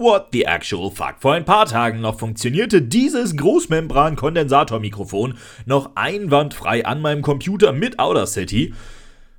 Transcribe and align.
What 0.00 0.28
the 0.30 0.44
actual 0.44 0.92
fuck? 0.92 1.16
Vor 1.18 1.34
ein 1.34 1.44
paar 1.44 1.66
Tagen 1.66 2.00
noch 2.00 2.20
funktionierte 2.20 2.82
dieses 2.82 3.36
Großmembran-Kondensatormikrofon 3.36 5.36
noch 5.66 5.96
einwandfrei 5.96 6.86
an 6.86 7.00
meinem 7.00 7.20
Computer 7.20 7.72
mit 7.72 7.98
Audacity. 7.98 8.74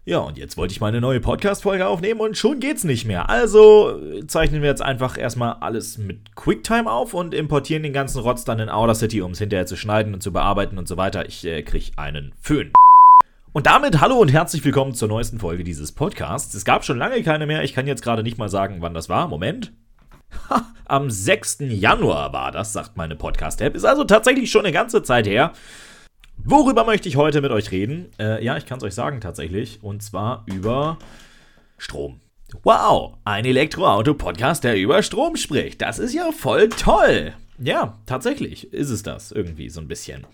Ja, 0.04 0.18
und 0.18 0.38
jetzt 0.38 0.58
wollte 0.58 0.74
ich 0.74 0.82
mal 0.82 0.88
eine 0.88 1.00
neue 1.00 1.22
Podcast-Folge 1.22 1.88
aufnehmen 1.88 2.20
und 2.20 2.38
schon 2.38 2.60
geht's 2.60 2.84
nicht 2.84 3.06
mehr. 3.06 3.30
Also 3.30 4.02
zeichnen 4.28 4.62
wir 4.62 4.68
jetzt 4.68 4.82
einfach 4.82 5.18
erstmal 5.18 5.54
alles 5.62 5.98
mit 5.98 6.36
QuickTime 6.36 6.92
auf 6.92 7.14
und 7.14 7.34
importieren 7.34 7.84
den 7.84 7.94
ganzen 7.94 8.20
Rotz 8.20 8.44
dann 8.44 8.60
in 8.60 8.68
Audacity, 8.68 9.22
um 9.22 9.32
es 9.32 9.40
hinterher 9.40 9.66
zu 9.66 9.78
schneiden 9.78 10.14
und 10.14 10.22
zu 10.22 10.34
bearbeiten 10.34 10.78
und 10.78 10.90
so 10.90 10.98
weiter. 10.98 11.26
Ich 11.26 11.46
äh, 11.46 11.64
krieg 11.64 11.94
einen 11.96 12.34
Föhn. 12.42 12.74
Und 13.54 13.66
damit 13.66 14.02
hallo 14.02 14.18
und 14.18 14.34
herzlich 14.34 14.66
willkommen 14.66 14.94
zur 14.94 15.08
neuesten 15.08 15.40
Folge 15.40 15.64
dieses 15.64 15.94
Podcasts. 15.94 16.54
Es 16.54 16.66
gab 16.66 16.84
schon 16.84 16.98
lange 16.98 17.24
keine 17.24 17.46
mehr. 17.46 17.64
Ich 17.64 17.74
kann 17.74 17.88
jetzt 17.88 18.04
gerade 18.04 18.24
nicht 18.24 18.38
mal 18.38 18.50
sagen, 18.50 18.82
wann 18.82 18.94
das 18.94 19.08
war. 19.08 19.30
Moment. 19.30 19.72
Am 20.86 21.10
6. 21.10 21.58
Januar 21.60 22.34
war 22.34 22.52
das, 22.52 22.74
sagt 22.74 22.98
meine 22.98 23.16
Podcast-App. 23.16 23.76
Ist 23.76 23.86
also 23.86 24.04
tatsächlich 24.04 24.50
schon 24.50 24.66
eine 24.66 24.74
ganze 24.74 25.04
Zeit 25.04 25.28
her. 25.28 25.54
Worüber 26.38 26.86
möchte 26.86 27.10
ich 27.10 27.16
heute 27.16 27.42
mit 27.42 27.52
euch 27.52 27.72
reden? 27.72 28.10
Äh, 28.20 28.44
ja, 28.44 28.58
ich 28.58 28.66
kann 28.66 28.78
es 28.78 28.84
euch 28.84 28.96
sagen 28.96 29.22
tatsächlich. 29.22 29.84
Und 29.84 30.02
zwar 30.02 30.46
über 30.48 30.98
Strom. 31.78 32.22
Wow, 32.64 33.18
ein 33.26 33.46
Elektroauto-Podcast, 33.46 34.64
der 34.64 34.78
über 34.78 35.04
Strom 35.04 35.36
spricht. 35.36 35.82
Das 35.82 36.00
ist 36.00 36.14
ja 36.14 36.32
voll 36.32 36.70
toll. 36.70 37.34
Ja, 37.60 38.00
tatsächlich 38.06 38.74
ist 38.74 38.90
es 38.90 39.04
das 39.04 39.32
irgendwie 39.32 39.70
so 39.70 39.82
ein 39.82 39.88
bisschen. 39.88 40.26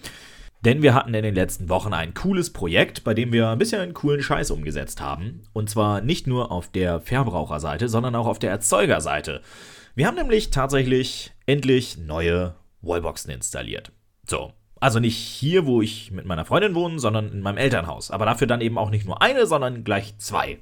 Denn 0.62 0.82
wir 0.82 0.94
hatten 0.94 1.14
in 1.14 1.24
den 1.24 1.36
letzten 1.36 1.70
Wochen 1.70 1.94
ein 1.94 2.14
cooles 2.14 2.54
Projekt, 2.54 3.04
bei 3.04 3.14
dem 3.14 3.32
wir 3.34 3.50
ein 3.50 3.58
bisschen 3.58 3.82
einen 3.82 3.94
coolen 3.94 4.24
Scheiß 4.24 4.52
umgesetzt 4.52 5.02
haben. 5.02 5.42
Und 5.54 5.70
zwar 5.70 6.02
nicht 6.02 6.26
nur 6.26 6.52
auf 6.52 6.72
der 6.72 7.02
Verbraucherseite, 7.02 7.90
sondern 7.90 8.16
auch 8.16 8.28
auf 8.28 8.40
der 8.40 8.52
Erzeugerseite. 8.52 9.42
Wir 9.96 10.08
haben 10.08 10.16
nämlich 10.16 10.50
tatsächlich 10.50 11.32
endlich 11.46 11.98
neue 11.98 12.56
Wallboxen 12.82 13.32
installiert. 13.32 13.94
So, 14.28 14.52
also 14.82 15.00
nicht 15.00 15.16
hier, 15.16 15.66
wo 15.66 15.82
ich 15.82 16.12
mit 16.12 16.26
meiner 16.26 16.44
Freundin 16.44 16.76
wohne, 16.76 17.00
sondern 17.00 17.32
in 17.32 17.40
meinem 17.40 17.58
Elternhaus. 17.58 18.12
Aber 18.12 18.26
dafür 18.26 18.46
dann 18.46 18.60
eben 18.60 18.78
auch 18.78 18.90
nicht 18.90 19.06
nur 19.06 19.22
eine, 19.22 19.48
sondern 19.48 19.86
gleich 19.86 20.18
zwei. 20.18 20.60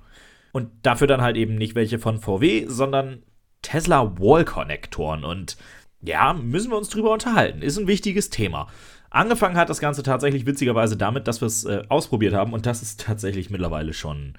Und 0.52 0.70
dafür 0.84 1.08
dann 1.08 1.22
halt 1.22 1.36
eben 1.36 1.56
nicht 1.56 1.74
welche 1.74 1.98
von 1.98 2.20
VW, 2.20 2.68
sondern 2.68 3.24
Tesla 3.64 4.20
Wall 4.20 4.46
Konnektoren. 4.46 5.24
Und 5.24 5.58
ja, 6.02 6.34
müssen 6.34 6.70
wir 6.70 6.78
uns 6.78 6.90
drüber 6.90 7.12
unterhalten. 7.12 7.64
Ist 7.64 7.80
ein 7.80 7.88
wichtiges 7.88 8.30
Thema. 8.30 8.68
Angefangen 9.10 9.58
hat 9.58 9.70
das 9.70 9.80
Ganze 9.80 10.04
tatsächlich 10.04 10.46
witzigerweise 10.46 10.96
damit, 10.96 11.28
dass 11.28 11.42
wir 11.42 11.48
es 11.48 11.66
äh, 11.66 11.82
ausprobiert 11.90 12.36
haben. 12.36 12.54
Und 12.54 12.68
das 12.68 12.84
ist 12.84 13.02
tatsächlich 13.02 13.50
mittlerweile 13.50 13.94
schon 13.94 14.36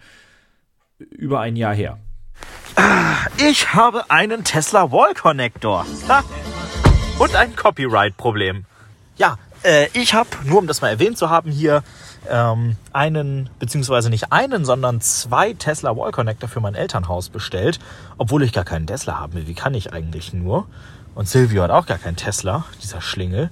über 0.99 1.41
ein 1.41 1.57
Jahr 1.57 1.75
her. 1.75 1.99
Ich 3.37 3.75
habe 3.75 4.11
einen 4.11 4.45
Tesla 4.45 4.91
Wall 4.91 5.15
Connector. 5.15 5.87
Und 7.19 7.37
ein 7.37 7.55
Copyright-Problem. 7.55 8.65
Ja, 9.17 9.39
äh, 9.63 9.89
ich 9.93 10.15
habe, 10.15 10.29
nur 10.45 10.59
um 10.59 10.67
das 10.67 10.81
mal 10.81 10.89
erwähnt 10.89 11.17
zu 11.19 11.31
haben, 11.31 11.51
hier 11.51 11.83
ähm, 12.29 12.77
einen, 12.93 13.51
beziehungsweise 13.59 14.11
nicht 14.11 14.33
einen, 14.33 14.65
sondern 14.65 15.01
zwei 15.01 15.53
Tesla 15.53 15.97
Wall 15.97 16.13
Connector 16.13 16.49
für 16.49 16.61
mein 16.61 16.75
Elternhaus 16.75 17.29
bestellt. 17.29 17.79
Obwohl 18.19 18.43
ich 18.43 18.53
gar 18.53 18.65
keinen 18.65 18.87
Tesla 18.87 19.19
habe. 19.19 19.47
Wie 19.47 19.55
kann 19.55 19.75
ich 19.75 19.93
eigentlich 19.93 20.33
nur? 20.33 20.67
Und 21.15 21.29
Silvio 21.29 21.63
hat 21.63 21.71
auch 21.71 21.87
gar 21.87 21.99
keinen 21.99 22.17
Tesla, 22.17 22.65
dieser 22.83 23.01
Schlingel. 23.01 23.51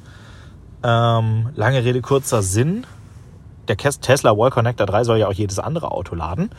Ähm, 0.83 1.51
lange 1.55 1.85
Rede, 1.85 2.01
kurzer 2.01 2.43
Sinn. 2.43 2.87
Der 3.69 3.77
Tesla 3.77 4.37
Wall 4.37 4.51
Connector 4.51 4.87
3 4.87 5.05
soll 5.05 5.19
ja 5.19 5.29
auch 5.29 5.33
jedes 5.33 5.59
andere 5.61 5.93
Auto 5.93 6.17
laden. 6.17 6.51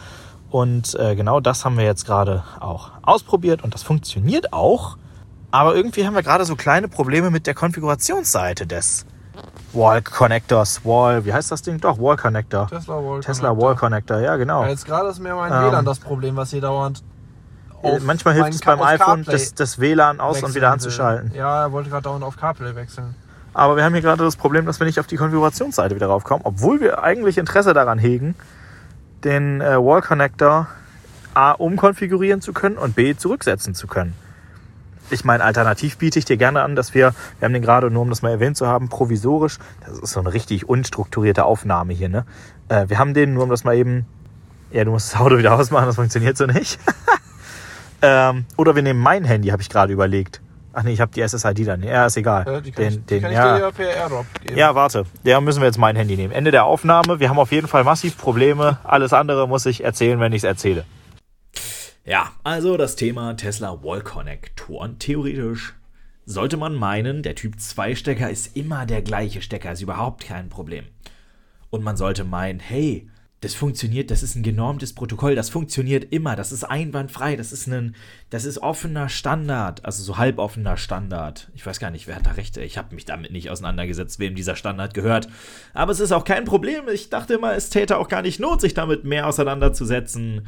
Und 0.54 0.94
äh, 1.00 1.16
genau 1.16 1.40
das 1.40 1.66
haben 1.66 1.80
wir 1.80 1.84
jetzt 1.84 2.06
gerade 2.06 2.44
auch 2.60 2.92
ausprobiert 3.02 3.64
und 3.64 3.74
das 3.74 3.82
funktioniert 3.82 4.54
auch. 4.54 4.98
Aber 5.50 5.76
irgendwie 5.76 6.06
haben 6.06 6.14
wir 6.14 6.22
gerade 6.22 6.46
so 6.46 6.56
kleine 6.56 6.88
Probleme 6.88 7.32
mit 7.32 7.48
der 7.48 7.56
Konfigurationsseite 7.56 8.68
des 8.68 9.08
Wall 9.74 10.04
Connectors. 10.04 10.86
Wall, 10.86 11.26
wie 11.26 11.34
heißt 11.34 11.52
das 11.52 11.64
Ding? 11.64 11.80
Doch, 11.80 11.98
Wall 11.98 12.18
Connector. 12.18 12.68
Tesla 12.68 12.98
Wall 12.98 13.22
Tesla 13.22 13.50
Connector. 13.50 13.68
Wall 13.68 13.76
Connector, 13.76 14.20
ja 14.20 14.36
genau. 14.36 14.62
Ja, 14.62 14.70
jetzt 14.70 14.86
gerade 14.86 15.10
ist 15.10 15.18
mir 15.20 15.34
mein 15.34 15.52
Ähm, 15.52 15.72
WLAN 15.72 15.86
das 15.86 15.98
Problem, 15.98 16.36
was 16.36 16.52
hier 16.52 16.62
dauernd 16.62 17.02
Äh, 17.82 17.98
Manchmal 18.02 18.36
hilft 18.36 18.54
es 18.54 18.62
beim 18.62 18.80
iPhone, 18.80 19.24
das, 19.24 19.56
das 19.56 19.80
WLAN 19.80 20.20
aus 20.20 20.44
und 20.44 20.54
wieder 20.54 20.68
will. 20.68 20.74
anzuschalten. 20.74 21.32
Ja, 21.34 21.64
er 21.64 21.72
wollte 21.72 21.90
gerade 21.90 22.04
dauernd 22.04 22.24
auf 22.24 22.38
CarPlay 22.38 22.76
wechseln. 22.76 23.16
Aber 23.56 23.76
wir 23.76 23.84
haben 23.84 23.94
hier 23.94 24.04
gerade 24.04 24.24
das 24.24 24.36
Problem, 24.36 24.68
dass 24.68 24.80
wir 24.80 24.86
nicht 24.86 25.00
auf 25.00 25.08
die 25.08 25.18
Konfigurationsseite 25.18 25.96
wieder 25.96 26.08
raufkommen, 26.08 26.46
obwohl 26.46 26.80
wir 26.80 27.02
eigentlich 27.04 27.40
Interesse 27.40 27.74
daran 27.74 27.98
hegen, 27.98 28.36
den 29.24 29.62
äh, 29.62 29.78
Wall 29.78 30.02
Connector 30.02 30.68
A 31.34 31.52
umkonfigurieren 31.52 32.42
zu 32.42 32.54
können 32.54 32.78
und 32.78 32.96
B 32.96 33.16
zurücksetzen 33.16 33.74
zu 33.74 33.88
können. 33.88 34.14
Ich 35.10 35.26
meine, 35.26 35.44
alternativ 35.44 35.98
biete 35.98 36.18
ich 36.20 36.26
dir 36.26 36.38
gerne 36.38 36.62
an, 36.62 36.76
dass 36.76 36.94
wir, 36.94 37.14
wir 37.40 37.46
haben 37.46 37.54
den 37.54 37.62
gerade, 37.62 37.92
nur 37.92 38.02
um 38.02 38.10
das 38.10 38.22
mal 38.22 38.30
erwähnt 38.30 38.56
zu 38.56 38.68
haben, 38.68 38.90
provisorisch, 38.90 39.60
das 39.86 40.00
ist 40.00 40.12
so 40.12 40.20
eine 40.20 40.34
richtig 40.34 40.68
unstrukturierte 40.70 41.46
Aufnahme 41.46 41.94
hier, 41.94 42.10
ne? 42.10 42.26
Äh, 42.70 42.90
wir 42.90 43.00
haben 43.00 43.14
den, 43.14 43.34
nur 43.34 43.44
um 43.44 43.50
das 43.50 43.64
mal 43.64 43.76
eben, 43.76 44.06
ja, 44.72 44.84
du 44.86 44.92
musst 44.92 45.14
das 45.14 45.20
Auto 45.20 45.38
wieder 45.38 45.54
ausmachen, 45.54 45.88
das 45.88 45.96
funktioniert 45.96 46.38
so 46.38 46.46
nicht. 46.46 46.80
ähm, 48.02 48.46
oder 48.58 48.76
wir 48.76 48.84
nehmen 48.84 49.00
mein 49.00 49.24
Handy, 49.24 49.50
habe 49.50 49.62
ich 49.62 49.70
gerade 49.70 49.92
überlegt. 49.92 50.42
Ach 50.74 50.82
nee, 50.84 50.92
ich 50.92 51.02
habe 51.02 51.12
die 51.14 51.26
SSID 51.26 51.68
dann. 51.68 51.84
Ja, 51.84 52.08
ist 52.08 52.18
egal. 52.18 52.48
Äh, 52.48 52.62
die 52.62 52.72
kann, 52.72 52.84
den, 52.84 52.94
ich, 52.94 53.00
die 53.00 53.06
den, 53.06 53.22
kann 53.22 53.32
ich 53.32 53.38
ja. 53.38 53.56
dir 53.56 53.62
ja 53.62 53.72
per 53.72 53.96
AirDrop 53.96 54.26
geben. 54.42 54.58
Ja, 54.58 54.74
warte. 54.74 55.06
Ja, 55.24 55.40
müssen 55.40 55.62
wir 55.62 55.68
jetzt 55.68 55.78
mein 55.78 55.96
Handy 55.96 56.18
nehmen. 56.18 56.34
Ende 56.34 56.52
der 56.52 56.66
Aufnahme. 56.66 57.20
Wir 57.20 57.30
haben 57.30 57.40
auf 57.40 57.52
jeden 57.52 57.68
Fall 57.68 57.84
massiv 57.84 58.18
Probleme. 58.18 58.80
Alles 58.84 59.14
andere 59.14 59.48
muss 59.48 59.66
ich 59.68 59.84
erzählen, 59.84 60.20
wenn 60.20 60.34
ich 60.34 60.40
es 60.40 60.44
erzähle. 60.44 60.84
Ja, 62.06 62.32
also 62.44 62.76
das 62.76 62.96
Thema 62.96 63.36
Tesla 63.36 63.84
Wall 63.84 64.02
Konnektoren. 64.02 65.00
Theoretisch 65.00 65.74
sollte 66.26 66.58
man 66.58 66.74
meinen, 66.74 67.24
der 67.24 67.36
Typ 67.36 67.60
2 67.60 67.96
Stecker 67.96 68.30
ist 68.30 68.58
immer 68.58 68.86
der 68.86 69.02
gleiche 69.02 69.42
Stecker, 69.42 69.72
ist 69.72 69.82
überhaupt 69.82 70.26
kein 70.26 70.50
Problem. 70.50 70.86
Und 71.70 71.84
man 71.84 71.96
sollte 71.96 72.24
meinen, 72.24 72.60
hey, 72.60 73.10
das 73.44 73.56
funktioniert, 73.56 74.10
das 74.10 74.24
ist 74.24 74.36
ein 74.36 74.44
genormtes 74.44 74.94
Protokoll, 74.94 75.36
das 75.36 75.50
funktioniert 75.50 76.14
immer, 76.14 76.36
das 76.36 76.52
ist 76.52 76.64
einwandfrei, 76.64 77.36
das 77.36 77.52
ist 77.52 77.68
ein, 77.68 77.96
das 78.30 78.46
ist 78.46 78.60
offener 78.60 79.10
Standard, 79.10 79.84
also 79.84 80.02
so 80.04 80.18
halboffener 80.18 80.78
Standard. 80.78 81.52
Ich 81.54 81.66
weiß 81.66 81.80
gar 81.80 81.92
nicht, 81.92 82.08
wer 82.08 82.16
hat 82.16 82.26
da 82.26 82.32
recht, 82.32 82.56
ich 82.58 82.78
habe 82.78 82.96
mich 82.96 83.06
damit 83.06 83.32
nicht 83.32 83.50
auseinandergesetzt, 83.50 84.20
wem 84.20 84.36
dieser 84.36 84.56
Standard 84.56 84.94
gehört. 84.94 85.28
Aber 85.74 85.92
es 85.92 86.00
ist 86.00 86.12
auch 86.12 86.24
kein 86.24 86.46
Problem, 86.46 86.86
ich 86.92 87.10
dachte 87.10 87.34
immer, 87.34 87.54
es 87.54 87.70
täte 87.70 87.98
auch 87.98 88.08
gar 88.08 88.22
nicht 88.22 88.40
Not, 88.40 88.62
sich 88.62 88.74
damit 88.74 89.04
mehr 89.04 89.28
auseinanderzusetzen 89.28 90.48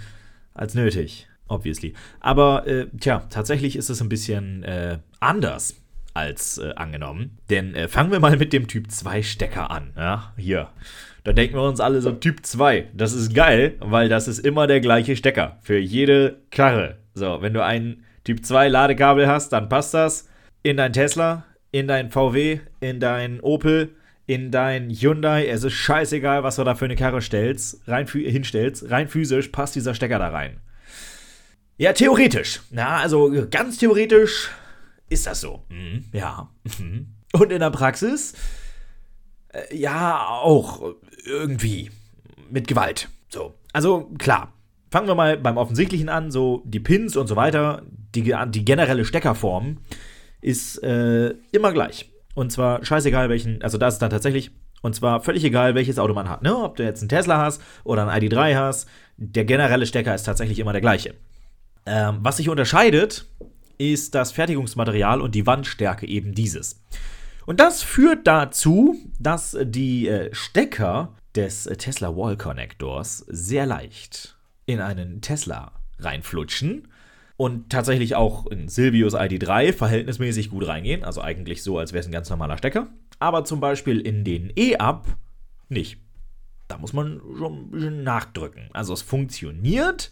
als 0.53 0.73
nötig, 0.73 1.27
obviously. 1.47 1.93
Aber, 2.21 2.65
äh, 2.65 2.87
tja, 2.99 3.25
tatsächlich 3.29 3.75
ist 3.75 3.89
es 3.89 4.01
ein 4.01 4.09
bisschen 4.09 4.63
äh, 4.63 4.99
anders 5.19 5.75
als 6.13 6.57
äh, 6.57 6.73
angenommen. 6.75 7.37
Denn 7.49 7.75
äh, 7.75 7.87
fangen 7.87 8.11
wir 8.11 8.19
mal 8.19 8.37
mit 8.37 8.53
dem 8.53 8.67
Typ 8.67 8.89
2 8.89 9.21
Stecker 9.21 9.69
an. 9.69 9.91
Ja, 9.97 10.33
hier. 10.37 10.69
Da 11.25 11.33
denken 11.33 11.55
wir 11.55 11.63
uns 11.63 11.79
alle 11.79 12.01
so 12.01 12.11
Typ 12.11 12.45
2. 12.45 12.89
Das 12.93 13.13
ist 13.13 13.33
geil, 13.33 13.77
weil 13.79 14.09
das 14.09 14.27
ist 14.27 14.37
immer 14.37 14.67
der 14.67 14.79
gleiche 14.79 15.15
Stecker 15.15 15.57
für 15.63 15.79
jede 15.79 16.37
Karre. 16.51 16.99
So, 17.15 17.41
wenn 17.41 17.53
du 17.53 17.63
ein 17.63 18.03
Typ 18.23 18.45
2 18.45 18.69
Ladekabel 18.69 19.27
hast, 19.27 19.51
dann 19.51 19.67
passt 19.67 19.95
das 19.95 20.29
in 20.61 20.77
dein 20.77 20.93
Tesla, 20.93 21.43
in 21.71 21.87
dein 21.87 22.11
VW, 22.11 22.59
in 22.79 22.99
dein 22.99 23.39
Opel, 23.41 23.95
in 24.27 24.51
dein 24.51 24.91
Hyundai. 24.91 25.47
Es 25.47 25.63
ist 25.63 25.73
scheißegal, 25.73 26.43
was 26.43 26.57
du 26.57 26.63
da 26.63 26.75
für 26.75 26.85
eine 26.85 26.95
Karre 26.95 27.23
stellst, 27.23 27.81
rein 27.87 28.05
hinstellst. 28.05 28.91
Rein 28.91 29.07
physisch 29.07 29.47
passt 29.47 29.75
dieser 29.75 29.95
Stecker 29.95 30.19
da 30.19 30.29
rein. 30.29 30.59
Ja, 31.77 31.93
theoretisch. 31.93 32.61
Na, 32.69 32.97
also 32.97 33.47
ganz 33.49 33.79
theoretisch 33.79 34.51
ist 35.09 35.25
das 35.25 35.41
so. 35.41 35.63
Mhm, 35.69 36.05
ja. 36.13 36.51
Und 37.33 37.51
in 37.51 37.61
der 37.61 37.71
Praxis? 37.71 38.35
Äh, 39.49 39.75
ja, 39.75 40.27
auch 40.27 40.95
irgendwie. 41.25 41.91
Mit 42.49 42.67
Gewalt. 42.67 43.09
So. 43.29 43.53
Also, 43.73 44.11
klar. 44.17 44.53
Fangen 44.91 45.07
wir 45.07 45.15
mal 45.15 45.37
beim 45.37 45.57
Offensichtlichen 45.57 46.09
an. 46.09 46.31
So, 46.31 46.61
die 46.65 46.79
Pins 46.79 47.17
und 47.17 47.27
so 47.27 47.35
weiter, 47.35 47.81
die, 48.13 48.33
die 48.47 48.65
generelle 48.65 49.03
Steckerform 49.03 49.77
ist 50.41 50.81
äh, 50.83 51.33
immer 51.51 51.73
gleich. 51.73 52.11
Und 52.35 52.51
zwar 52.51 52.85
scheißegal 52.85 53.29
welchen, 53.29 53.61
also 53.61 53.77
das 53.77 53.95
ist 53.95 54.01
dann 54.01 54.11
tatsächlich, 54.11 54.51
und 54.81 54.93
zwar 54.93 55.21
völlig 55.21 55.43
egal, 55.43 55.73
welches 55.73 55.97
Auto 55.97 56.13
man 56.13 56.29
hat. 56.29 56.43
Ne? 56.43 56.55
Ob 56.55 56.75
du 56.75 56.83
jetzt 56.83 57.01
einen 57.01 57.09
Tesla 57.09 57.37
hast 57.37 57.61
oder 57.83 58.07
einen 58.07 58.23
ID3 58.23 58.55
hast, 58.55 58.87
der 59.17 59.45
generelle 59.45 59.85
Stecker 59.85 60.13
ist 60.13 60.23
tatsächlich 60.23 60.59
immer 60.59 60.73
der 60.73 60.81
gleiche. 60.81 61.15
Ähm, 61.85 62.19
was 62.21 62.37
sich 62.37 62.49
unterscheidet, 62.49 63.25
ist 63.77 64.15
das 64.15 64.31
Fertigungsmaterial 64.31 65.21
und 65.21 65.35
die 65.35 65.47
Wandstärke 65.47 66.07
eben 66.07 66.33
dieses. 66.33 66.81
Und 67.45 67.59
das 67.59 67.83
führt 67.83 68.27
dazu, 68.27 68.95
dass 69.19 69.57
die 69.61 70.07
äh, 70.07 70.33
Stecker 70.33 71.15
des 71.35 71.67
äh, 71.67 71.77
Tesla 71.77 72.15
Wall 72.15 72.37
Connectors 72.37 73.19
sehr 73.27 73.65
leicht 73.65 74.37
in 74.65 74.79
einen 74.81 75.21
Tesla 75.21 75.73
reinflutschen 75.99 76.87
und 77.37 77.69
tatsächlich 77.69 78.15
auch 78.15 78.47
in 78.47 78.67
Silvius 78.67 79.13
ID3 79.13 79.73
verhältnismäßig 79.73 80.49
gut 80.49 80.67
reingehen. 80.67 81.03
Also 81.03 81.21
eigentlich 81.21 81.63
so, 81.63 81.77
als 81.77 81.93
wäre 81.93 82.01
es 82.01 82.07
ein 82.07 82.11
ganz 82.11 82.29
normaler 82.29 82.57
Stecker. 82.57 82.87
Aber 83.19 83.43
zum 83.43 83.59
Beispiel 83.59 83.99
in 83.99 84.23
den 84.23 84.51
E-Up 84.55 85.07
nicht. 85.69 85.99
Da 86.67 86.77
muss 86.77 86.93
man 86.93 87.21
schon 87.37 87.53
ein 87.53 87.71
bisschen 87.71 88.03
nachdrücken. 88.03 88.69
Also 88.73 88.93
es 88.93 89.01
funktioniert, 89.01 90.11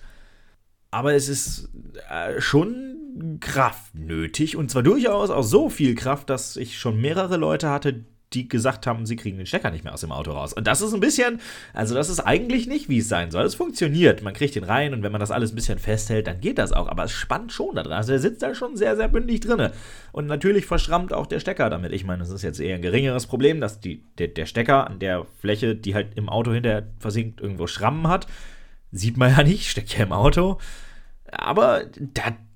aber 0.91 1.13
es 1.15 1.29
ist 1.29 1.69
äh, 2.09 2.39
schon 2.39 3.02
Kraft 3.39 3.95
nötig 3.95 4.55
und 4.55 4.71
zwar 4.71 4.83
durchaus 4.83 5.29
auch 5.29 5.43
so 5.43 5.69
viel 5.69 5.95
Kraft, 5.95 6.29
dass 6.29 6.57
ich 6.57 6.77
schon 6.77 6.99
mehrere 6.99 7.37
Leute 7.37 7.69
hatte, 7.69 8.05
die 8.33 8.47
gesagt 8.47 8.87
haben, 8.87 9.05
sie 9.05 9.15
kriegen 9.15 9.37
den 9.37 9.45
Stecker 9.45 9.71
nicht 9.71 9.83
mehr 9.83 9.93
aus 9.93 10.01
dem 10.01 10.11
Auto 10.11 10.31
raus. 10.31 10.53
Und 10.53 10.67
das 10.67 10.81
ist 10.81 10.93
ein 10.93 10.99
bisschen, 10.99 11.39
also 11.73 11.95
das 11.95 12.09
ist 12.09 12.19
eigentlich 12.19 12.67
nicht, 12.67 12.89
wie 12.89 12.99
es 12.99 13.09
sein 13.09 13.31
soll. 13.31 13.45
Es 13.45 13.55
funktioniert, 13.55 14.23
man 14.23 14.33
kriegt 14.33 14.55
den 14.55 14.63
rein 14.63 14.93
und 14.93 15.03
wenn 15.03 15.11
man 15.11 15.21
das 15.21 15.31
alles 15.31 15.51
ein 15.51 15.55
bisschen 15.55 15.79
festhält, 15.79 16.27
dann 16.27 16.41
geht 16.41 16.57
das 16.57 16.73
auch. 16.73 16.87
Aber 16.87 17.03
es 17.03 17.11
spannt 17.11 17.51
schon 17.51 17.75
da 17.75 17.83
dran. 17.83 17.93
Also 17.93 18.11
der 18.11 18.19
sitzt 18.19 18.41
da 18.41 18.55
schon 18.55 18.75
sehr, 18.75 18.95
sehr 18.95 19.07
bündig 19.07 19.41
drin. 19.41 19.69
Und 20.11 20.27
natürlich 20.27 20.65
verschrammt 20.65 21.13
auch 21.13 21.27
der 21.27 21.39
Stecker 21.39 21.69
damit. 21.69 21.91
Ich 21.93 22.05
meine, 22.05 22.19
das 22.19 22.29
ist 22.29 22.41
jetzt 22.41 22.59
eher 22.59 22.75
ein 22.75 22.81
geringeres 22.81 23.27
Problem, 23.27 23.61
dass 23.61 23.79
die, 23.79 24.03
der, 24.17 24.29
der 24.29 24.45
Stecker 24.45 24.87
an 24.87 24.99
der 24.99 25.25
Fläche, 25.39 25.75
die 25.75 25.93
halt 25.95 26.15
im 26.15 26.29
Auto 26.29 26.51
hinterher 26.51 26.87
versinkt, 26.99 27.41
irgendwo 27.41 27.67
Schrammen 27.67 28.07
hat. 28.07 28.27
Sieht 28.91 29.17
man 29.17 29.31
ja 29.31 29.43
nicht, 29.43 29.69
steckt 29.69 29.97
ja 29.97 30.05
im 30.05 30.11
Auto. 30.11 30.59
Aber 31.35 31.83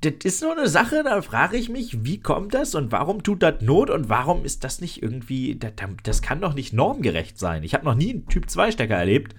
das, 0.02 0.14
ist 0.24 0.42
nur 0.42 0.58
eine 0.58 0.68
Sache, 0.68 1.04
da 1.04 1.22
frage 1.22 1.58
ich 1.58 1.70
mich, 1.70 2.04
wie 2.06 2.20
kommt 2.20 2.54
das 2.54 2.76
und 2.76 2.92
warum 2.92 3.24
tut 3.24 3.44
das 3.44 3.62
Not 3.62 3.90
und 3.90 4.10
warum 4.10 4.46
ist 4.46 4.64
das 4.64 4.82
nicht 4.82 5.02
irgendwie, 5.02 5.56
das, 5.56 5.72
das 6.04 6.22
kann 6.22 6.42
doch 6.42 6.54
nicht 6.54 6.74
normgerecht 6.74 7.40
sein. 7.40 7.64
Ich 7.64 7.74
habe 7.74 7.86
noch 7.86 7.96
nie 7.96 8.12
einen 8.12 8.28
Typ 8.28 8.50
2 8.50 8.72
Stecker 8.72 8.96
erlebt, 8.96 9.36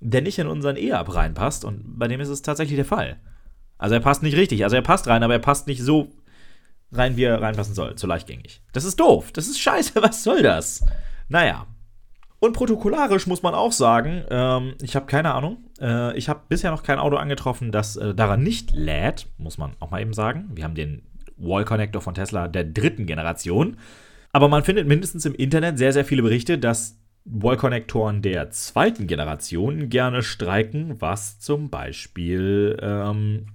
der 0.00 0.22
nicht 0.22 0.38
in 0.38 0.46
unseren 0.46 0.76
E-Up 0.76 1.14
reinpasst 1.14 1.64
und 1.64 1.98
bei 1.98 2.08
dem 2.08 2.20
ist 2.20 2.28
es 2.28 2.42
tatsächlich 2.42 2.76
der 2.76 2.84
Fall. 2.84 3.18
Also 3.78 3.94
er 3.94 4.00
passt 4.00 4.22
nicht 4.22 4.36
richtig, 4.36 4.64
also 4.64 4.76
er 4.76 4.82
passt 4.82 5.06
rein, 5.06 5.22
aber 5.22 5.34
er 5.34 5.40
passt 5.40 5.66
nicht 5.66 5.82
so 5.82 6.12
rein, 6.92 7.16
wie 7.16 7.24
er 7.24 7.40
reinpassen 7.40 7.74
soll, 7.74 7.94
zu 7.96 8.06
leichtgängig. 8.06 8.62
Das 8.72 8.84
ist 8.84 9.00
doof, 9.00 9.32
das 9.32 9.48
ist 9.48 9.60
scheiße, 9.60 9.94
was 10.02 10.22
soll 10.22 10.42
das? 10.42 10.84
Naja, 11.28 11.66
und 12.38 12.52
protokollarisch 12.52 13.26
muss 13.26 13.42
man 13.42 13.54
auch 13.54 13.72
sagen, 13.72 14.24
ähm, 14.30 14.74
ich 14.82 14.96
habe 14.96 15.06
keine 15.06 15.34
Ahnung. 15.34 15.65
Äh, 15.80 16.16
ich 16.16 16.28
habe 16.28 16.40
bisher 16.48 16.70
noch 16.70 16.82
kein 16.82 16.98
Auto 16.98 17.16
angetroffen, 17.16 17.72
das 17.72 17.96
äh, 17.96 18.14
daran 18.14 18.42
nicht 18.42 18.72
lädt, 18.72 19.26
muss 19.38 19.58
man 19.58 19.72
auch 19.80 19.90
mal 19.90 20.00
eben 20.00 20.12
sagen. 20.12 20.50
Wir 20.54 20.64
haben 20.64 20.74
den 20.74 21.02
Wall 21.36 21.64
Connector 21.64 22.00
von 22.00 22.14
Tesla 22.14 22.48
der 22.48 22.64
dritten 22.64 23.06
Generation. 23.06 23.76
Aber 24.32 24.48
man 24.48 24.64
findet 24.64 24.86
mindestens 24.86 25.24
im 25.24 25.34
Internet 25.34 25.78
sehr, 25.78 25.92
sehr 25.92 26.04
viele 26.04 26.22
Berichte, 26.22 26.58
dass 26.58 26.98
Wall-Konnektoren 27.26 28.22
der 28.22 28.50
zweiten 28.50 29.06
Generation 29.06 29.88
gerne 29.88 30.22
streiken, 30.22 31.00
was 31.00 31.40
zum 31.40 31.70
Beispiel 31.70 32.76
ähm, 32.80 33.46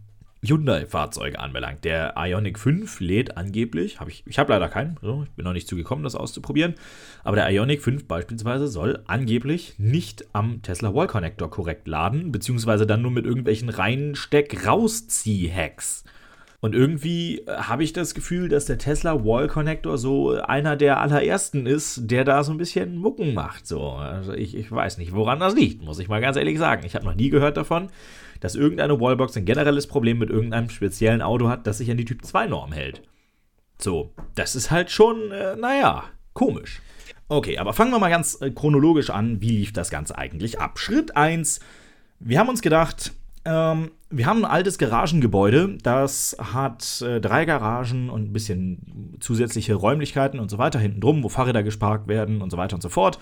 Hyundai-Fahrzeuge 0.44 1.40
anbelangt. 1.40 1.86
Der 1.86 2.16
Ionic 2.18 2.58
5 2.58 3.00
lädt 3.00 3.38
angeblich, 3.38 4.00
hab 4.00 4.08
ich, 4.08 4.24
ich 4.26 4.40
habe 4.40 4.54
leider 4.54 4.70
keinen, 4.70 4.98
so, 5.02 5.22
ich 5.24 5.30
bin 5.32 5.46
noch 5.46 5.54
nicht 5.54 5.68
zugekommen, 5.68 6.04
das 6.04 6.16
auszuprobieren, 6.16 6.74
aber 7.24 7.36
der 7.36 7.48
Ionic 7.52 7.84
5 7.84 8.08
beispielsweise 8.08 8.68
soll 8.68 9.04
angeblich 9.06 9.76
nicht 9.78 10.26
am 10.34 10.64
Tesla 10.64 10.96
Wall 10.96 11.06
Connector 11.08 11.50
korrekt 11.50 11.88
laden, 11.88 12.32
beziehungsweise 12.32 12.88
dann 12.88 13.02
nur 13.04 13.12
mit 13.12 13.26
irgendwelchen 13.26 13.70
Reinsteck-Rauszieh-Hacks. 13.70 16.04
Und 16.64 16.76
irgendwie 16.76 17.40
äh, 17.40 17.58
habe 17.58 17.84
ich 17.84 17.92
das 17.92 18.14
Gefühl, 18.14 18.48
dass 18.48 18.66
der 18.66 18.78
Tesla 18.78 19.26
Wall 19.26 19.48
Connector 19.48 19.98
so 19.98 20.34
einer 20.34 20.76
der 20.76 21.02
allerersten 21.02 21.66
ist, 21.66 22.12
der 22.12 22.24
da 22.24 22.44
so 22.44 22.52
ein 22.52 22.60
bisschen 22.60 22.98
Mucken 22.98 23.34
macht. 23.34 23.66
So. 23.66 23.94
Also 23.94 24.34
ich, 24.34 24.56
ich 24.56 24.72
weiß 24.72 25.00
nicht, 25.00 25.14
woran 25.14 25.40
das 25.40 25.56
liegt, 25.56 25.84
muss 25.84 25.98
ich 25.98 26.08
mal 26.08 26.22
ganz 26.22 26.38
ehrlich 26.38 26.60
sagen. 26.60 26.86
Ich 26.86 26.94
habe 26.94 27.06
noch 27.06 27.16
nie 27.16 27.32
gehört 27.32 27.58
davon 27.58 27.90
dass 28.42 28.56
irgendeine 28.56 29.00
Wallbox 29.00 29.38
ein 29.38 29.46
generelles 29.46 29.88
Problem 29.88 30.20
mit 30.20 30.30
irgendeinem 30.30 30.70
speziellen 30.70 31.22
Auto 31.22 31.48
hat, 31.48 31.66
das 31.66 31.78
sich 31.78 31.90
an 31.90 31.98
die 31.98 32.06
Typ 32.06 32.26
2 32.26 32.48
Norm 32.48 32.74
hält. 32.74 33.02
So, 33.80 34.14
das 34.36 34.56
ist 34.56 34.70
halt 34.70 34.92
schon, 34.92 35.32
äh, 35.32 35.56
naja, 35.56 36.04
komisch. 36.34 36.82
Okay, 37.30 37.58
aber 37.58 37.72
fangen 37.74 37.92
wir 37.92 38.00
mal 38.00 38.10
ganz 38.10 38.42
äh, 38.42 38.52
chronologisch 38.52 39.10
an. 39.10 39.40
Wie 39.42 39.52
lief 39.60 39.72
das 39.72 39.90
Ganze 39.90 40.18
eigentlich 40.18 40.60
ab? 40.60 40.78
Schritt 40.80 41.16
1. 41.16 41.62
Wir 42.20 42.40
haben 42.40 42.50
uns 42.50 42.62
gedacht, 42.62 43.14
ähm, 43.46 43.92
wir 44.10 44.26
haben 44.26 44.44
ein 44.44 44.52
altes 44.52 44.78
Garagengebäude, 44.78 45.78
das 45.82 46.36
hat 46.38 47.02
äh, 47.02 47.22
drei 47.22 47.46
Garagen 47.46 48.10
und 48.10 48.30
ein 48.30 48.34
bisschen 48.34 49.18
zusätzliche 49.20 49.76
Räumlichkeiten 49.76 50.40
und 50.40 50.52
so 50.52 50.58
weiter 50.58 50.80
hinten 50.80 51.00
drum, 51.00 51.24
wo 51.24 51.30
Fahrräder 51.30 51.64
gesparkt 51.64 52.08
werden 52.08 52.42
und 52.42 52.50
so 52.50 52.58
weiter 52.58 52.76
und 52.76 52.82
so 52.82 52.90
fort. 52.90 53.18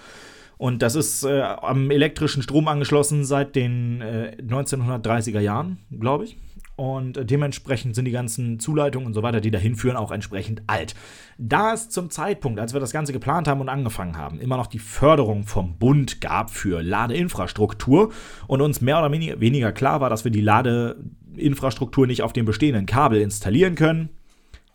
Und 0.59 0.81
das 0.81 0.95
ist 0.95 1.23
äh, 1.23 1.39
am 1.39 1.89
elektrischen 1.89 2.43
Strom 2.43 2.67
angeschlossen 2.67 3.23
seit 3.23 3.55
den 3.55 4.01
äh, 4.01 4.35
1930er 4.41 5.39
Jahren, 5.39 5.77
glaube 5.89 6.25
ich. 6.25 6.37
Und 6.75 7.17
dementsprechend 7.31 7.95
sind 7.95 8.03
die 8.03 8.11
ganzen 8.11 8.59
Zuleitungen 8.59 9.07
und 9.07 9.13
so 9.13 9.23
weiter, 9.23 9.39
die 9.39 9.51
dahin 9.51 9.75
führen, 9.75 9.95
auch 9.95 10.11
entsprechend 10.11 10.61
alt. 10.67 10.95
Da 11.37 11.73
es 11.73 11.87
zum 11.87 12.09
Zeitpunkt, 12.09 12.59
als 12.59 12.73
wir 12.73 12.81
das 12.81 12.91
Ganze 12.91 13.13
geplant 13.13 13.47
haben 13.47 13.61
und 13.61 13.69
angefangen 13.69 14.17
haben, 14.17 14.41
immer 14.41 14.57
noch 14.57 14.67
die 14.67 14.79
Förderung 14.79 15.45
vom 15.45 15.77
Bund 15.77 16.19
gab 16.19 16.49
für 16.49 16.83
Ladeinfrastruktur 16.83 18.11
und 18.47 18.59
uns 18.61 18.81
mehr 18.81 18.99
oder 18.99 19.13
weniger 19.13 19.71
klar 19.71 20.01
war, 20.01 20.09
dass 20.09 20.25
wir 20.25 20.31
die 20.31 20.41
Ladeinfrastruktur 20.41 22.05
nicht 22.05 22.21
auf 22.21 22.33
dem 22.33 22.45
bestehenden 22.45 22.85
Kabel 22.85 23.21
installieren 23.21 23.75
können, 23.75 24.09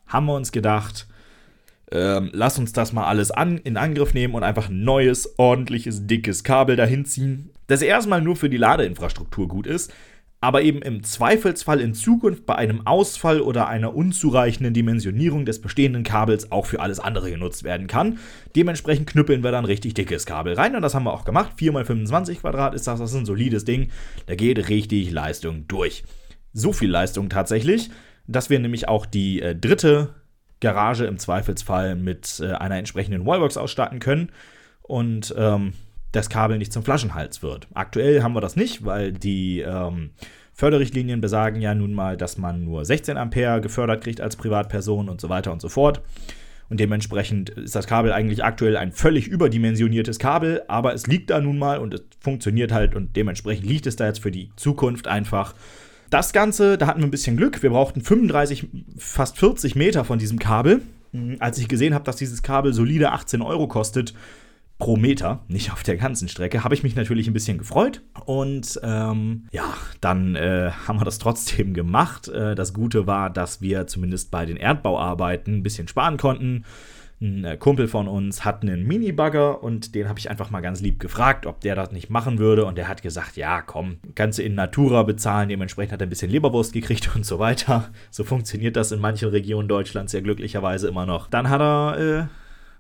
haben 0.07 0.25
wir 0.25 0.35
uns 0.35 0.51
gedacht, 0.51 1.09
ähm, 1.94 2.31
lass 2.32 2.58
uns 2.58 2.73
das 2.73 2.93
mal 2.93 3.05
alles 3.05 3.31
an, 3.31 3.58
in 3.58 3.76
Angriff 3.76 4.14
nehmen 4.14 4.35
und 4.35 4.43
einfach 4.43 4.69
ein 4.69 4.82
neues, 4.82 5.38
ordentliches, 5.38 6.06
dickes 6.06 6.43
Kabel 6.43 6.75
dahin 6.76 7.05
ziehen, 7.05 7.50
das 7.69 7.82
erstmal 7.82 8.20
nur 8.20 8.37
für 8.37 8.50
die 8.50 8.56
Ladeinfrastruktur 8.56 9.46
gut 9.46 9.67
ist, 9.67 9.93
aber 10.41 10.61
eben 10.62 10.82
im 10.82 11.05
Zweifelsfall 11.05 11.81
in 11.81 11.94
Zukunft 11.94 12.44
bei 12.44 12.56
einem 12.56 12.87
Ausfall 12.87 13.41
oder 13.41 13.69
einer 13.69 13.94
unzureichenden 13.94 14.75
Dimensionierung 14.75 15.46
des 15.46 15.62
bestehenden 15.62 16.02
Kabels 16.02 16.52
auch 16.52 16.67
für 16.67 16.81
alles 16.81 17.00
andere 17.00 17.31
genutzt 17.31 17.64
werden 17.64 17.87
kann. 17.87 18.19
Dementsprechend 18.55 19.08
knüppeln 19.08 19.43
wir 19.43 19.52
dann 19.52 19.64
richtig 19.64 19.94
dickes 19.94 20.26
Kabel 20.26 20.55
rein 20.55 20.76
und 20.76 20.82
das 20.82 20.94
haben 20.94 21.05
wir 21.05 21.14
auch 21.14 21.25
gemacht. 21.25 21.52
4x25 21.58 22.40
Quadrat 22.40 22.75
ist 22.75 22.87
das, 22.87 22.99
das 22.99 23.12
ist 23.12 23.17
ein 23.17 23.25
solides 23.25 23.64
Ding. 23.64 23.90
Da 24.26 24.35
geht 24.35 24.69
richtig 24.69 25.12
Leistung 25.12 25.67
durch. 25.69 26.05
So 26.52 26.75
viel 26.75 26.90
Leistung 26.90 27.31
tatsächlich, 27.31 27.88
dass 28.26 28.50
wir 28.50 28.58
nämlich 28.58 28.87
auch 28.87 29.06
die 29.06 29.40
äh, 29.40 29.56
dritte 29.56 30.14
Garage 30.64 31.05
im 31.05 31.19
Zweifelsfall 31.19 31.94
mit 31.94 32.40
äh, 32.40 32.52
einer 32.52 32.76
entsprechenden 32.76 33.25
Wallbox 33.25 33.56
ausstatten 33.56 34.00
können 34.00 34.31
und 34.82 35.32
ähm, 35.38 35.75
das 36.11 36.28
Kabel 36.28 36.58
nicht 36.58 36.72
zum 36.72 36.82
Flaschenhals 36.82 37.43
wird. 37.43 37.69
Aktuell 37.75 38.22
haben 38.22 38.34
wir 38.34 38.40
das 38.40 38.56
nicht, 38.56 38.84
weil 38.84 39.12
die 39.12 39.61
ähm, 39.61 40.11
Förderrichtlinien 40.52 41.20
besagen 41.20 41.61
ja 41.61 41.75
nun 41.75 41.93
mal, 41.93 42.16
dass 42.16 42.38
man 42.38 42.64
nur 42.64 42.84
16 42.84 43.16
Ampere 43.16 43.61
gefördert 43.61 44.02
kriegt 44.02 44.20
als 44.20 44.37
Privatperson 44.37 45.08
und 45.08 45.20
so 45.20 45.28
weiter 45.28 45.52
und 45.52 45.61
so 45.61 45.69
fort. 45.69 46.00
Und 46.70 46.81
dementsprechend 46.81 47.50
ist 47.50 47.75
das 47.75 47.87
Kabel 47.87 48.12
eigentlich 48.12 48.43
aktuell 48.43 48.76
ein 48.76 48.90
völlig 48.90 49.28
überdimensioniertes 49.28 50.19
Kabel, 50.19 50.62
aber 50.66 50.94
es 50.94 51.06
liegt 51.06 51.31
da 51.31 51.40
nun 51.40 51.58
mal 51.58 51.78
und 51.78 51.93
es 51.93 52.02
funktioniert 52.20 52.72
halt 52.72 52.94
und 52.94 53.16
dementsprechend 53.16 53.66
liegt 53.66 53.87
es 53.87 53.96
da 53.96 54.06
jetzt 54.06 54.20
für 54.22 54.31
die 54.31 54.50
Zukunft 54.56 55.06
einfach 55.06 55.55
das 56.14 56.32
Ganze, 56.32 56.78
da 56.78 56.87
hatten 56.87 57.00
wir 57.00 57.08
ein 57.08 57.11
bisschen 57.11 57.37
Glück. 57.37 57.61
Wir 57.64 57.70
brauchten 57.70 58.00
35, 58.00 58.69
fast 58.96 59.37
40 59.37 59.75
Meter 59.75 60.05
von 60.05 60.20
diesem 60.20 60.38
Kabel. 60.38 60.81
Mhm. 61.11 61.38
Als 61.40 61.58
ich 61.58 61.66
gesehen 61.66 61.92
habe, 61.92 62.04
dass 62.04 62.14
dieses 62.14 62.42
Kabel 62.44 62.73
solide 62.73 63.11
18 63.11 63.42
Euro 63.42 63.66
kostet, 63.66 64.14
pro 64.78 64.97
Meter, 64.97 65.42
nicht 65.49 65.73
auf 65.73 65.83
der 65.83 65.97
ganzen 65.97 66.28
Strecke, 66.28 66.62
habe 66.62 66.75
ich 66.75 66.85
mich 66.85 66.94
natürlich 66.94 67.26
ein 67.26 67.33
bisschen 67.33 67.59
gefreut. 67.59 68.00
Und 68.26 68.78
ähm, 68.85 69.49
ja, 69.50 69.64
dann 70.00 70.37
äh, 70.37 70.71
haben 70.87 71.00
wir 71.00 71.04
das 71.04 71.18
trotzdem 71.18 71.75
gemacht. 71.75 72.28
Äh, 72.28 72.54
das 72.54 72.73
Gute 72.75 73.09
war, 73.09 73.28
dass 73.28 73.61
wir 73.61 73.88
zumindest 73.88 74.30
bei 74.30 74.47
den 74.47 74.56
Erdbauarbeiten 74.56 75.56
ein 75.56 75.62
bisschen 75.64 75.88
sparen 75.88 76.16
konnten. 76.16 76.64
Ein 77.25 77.45
äh, 77.45 77.57
Kumpel 77.57 77.88
von 77.88 78.07
uns 78.07 78.45
hat 78.45 78.61
einen 78.61 78.87
Mini-Bagger 78.87 79.62
und 79.62 79.95
den 79.95 80.11
habe 80.11 80.19
ich 80.19 80.28
einfach 80.28 80.50
mal 80.50 80.61
ganz 80.61 80.83
lieb 80.83 81.00
gefragt, 81.00 81.47
ob 81.47 81.62
der 81.62 81.75
das 81.75 81.90
nicht 81.90 82.11
machen 82.11 82.38
würde. 82.38 82.66
Und 82.66 82.76
der 82.76 82.87
hat 82.87 83.00
gesagt, 83.00 83.38
ja, 83.38 83.62
komm, 83.62 83.97
kannst 84.14 84.38
du 84.38 84.43
in 84.43 84.54
Natura 84.54 85.04
bezahlen. 85.04 85.49
Dementsprechend 85.49 85.95
hat 85.95 86.02
er 86.02 86.07
ein 86.07 86.11
bisschen 86.11 86.31
Leberwurst 86.31 86.75
gekriegt 86.75 87.11
und 87.16 87.25
so 87.25 87.38
weiter. 87.38 87.90
So 88.11 88.25
funktioniert 88.25 88.76
das 88.76 88.93
in 88.93 89.00
manchen 89.00 89.31
Regionen 89.31 89.69
Deutschlands 89.69 90.12
ja 90.12 90.21
glücklicherweise 90.21 90.87
immer 90.87 91.07
noch. 91.07 91.26
Dann 91.28 91.49
hat 91.49 91.62
er 91.62 91.99
äh, 91.99 92.25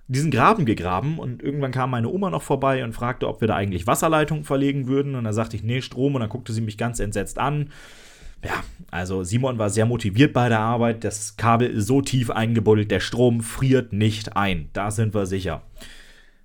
diesen 0.08 0.30
Graben 0.30 0.66
gegraben 0.66 1.18
und 1.18 1.42
irgendwann 1.42 1.72
kam 1.72 1.90
meine 1.90 2.10
Oma 2.10 2.28
noch 2.28 2.42
vorbei 2.42 2.84
und 2.84 2.92
fragte, 2.92 3.26
ob 3.26 3.40
wir 3.40 3.48
da 3.48 3.56
eigentlich 3.56 3.86
Wasserleitungen 3.86 4.44
verlegen 4.44 4.88
würden. 4.88 5.14
Und 5.14 5.24
da 5.24 5.32
sagte 5.32 5.56
ich, 5.56 5.62
nee, 5.62 5.80
Strom. 5.80 6.16
Und 6.16 6.20
dann 6.20 6.28
guckte 6.28 6.52
sie 6.52 6.60
mich 6.60 6.76
ganz 6.76 7.00
entsetzt 7.00 7.38
an 7.38 7.70
ja, 8.44 8.62
also 8.90 9.24
Simon 9.24 9.58
war 9.58 9.70
sehr 9.70 9.86
motiviert 9.86 10.32
bei 10.32 10.48
der 10.48 10.60
Arbeit. 10.60 11.04
Das 11.04 11.36
Kabel 11.36 11.68
ist 11.68 11.86
so 11.86 12.00
tief 12.00 12.30
eingebuddelt, 12.30 12.90
der 12.90 13.00
Strom 13.00 13.40
friert 13.40 13.92
nicht 13.92 14.36
ein. 14.36 14.68
Da 14.72 14.90
sind 14.90 15.14
wir 15.14 15.26
sicher. 15.26 15.62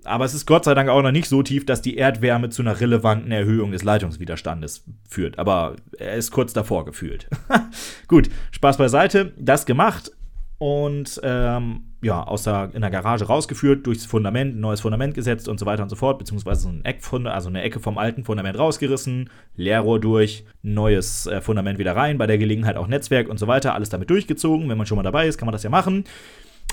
Aber 0.06 0.26
es 0.26 0.34
ist 0.34 0.46
Gott 0.46 0.64
sei 0.64 0.74
Dank 0.74 0.90
auch 0.90 1.02
noch 1.02 1.12
nicht 1.12 1.28
so 1.28 1.44
tief, 1.44 1.66
dass 1.66 1.82
die 1.82 1.98
Erdwärme 1.98 2.50
zu 2.50 2.62
einer 2.62 2.80
relevanten 2.80 3.32
Erhöhung 3.32 3.72
des 3.72 3.84
Leitungswiderstandes 3.84 4.86
führt. 5.08 5.38
Aber 5.38 5.76
er 5.98 6.16
ist 6.16 6.32
kurz 6.32 6.54
davor 6.54 6.86
gefühlt. 6.86 7.28
Gut, 8.08 8.30
Spaß 8.52 8.78
beiseite. 8.78 9.34
Das 9.38 9.66
gemacht 9.66 10.12
und 10.60 11.22
ähm, 11.24 11.86
ja, 12.02 12.22
aus 12.22 12.44
der, 12.44 12.72
in 12.74 12.82
der 12.82 12.90
Garage 12.90 13.26
rausgeführt, 13.26 13.88
durchs 13.88 14.06
Fundament, 14.06 14.56
ein 14.56 14.60
neues 14.60 14.82
Fundament 14.82 15.14
gesetzt 15.14 15.48
und 15.48 15.58
so 15.58 15.66
weiter 15.66 15.84
und 15.84 15.90
so 15.90 15.96
fort, 15.96 16.20
beziehungsweise 16.20 16.68
ein 16.68 16.84
Eckfund, 16.84 17.28
also 17.28 17.48
eine 17.48 17.62
Ecke 17.62 17.80
vom 17.80 17.98
alten 17.98 18.26
Fundament 18.26 18.60
rausgerissen, 18.60 19.30
Leerrohr 19.56 20.02
durch, 20.02 20.46
neues 20.62 21.28
äh, 21.28 21.40
Fundament 21.40 21.80
wieder 21.80 21.96
rein, 21.96 22.18
bei 22.18 22.28
der 22.28 22.38
Gelegenheit 22.38 22.76
auch 22.76 22.88
Netzwerk 22.88 23.30
und 23.30 23.40
so 23.40 23.48
weiter, 23.48 23.74
alles 23.74 23.90
damit 23.90 24.10
durchgezogen. 24.10 24.68
Wenn 24.70 24.78
man 24.78 24.86
schon 24.86 24.98
mal 24.98 25.04
dabei 25.04 25.28
ist, 25.28 25.38
kann 25.38 25.46
man 25.46 25.54
das 25.54 25.64
ja 25.64 25.70
machen. 25.70 26.04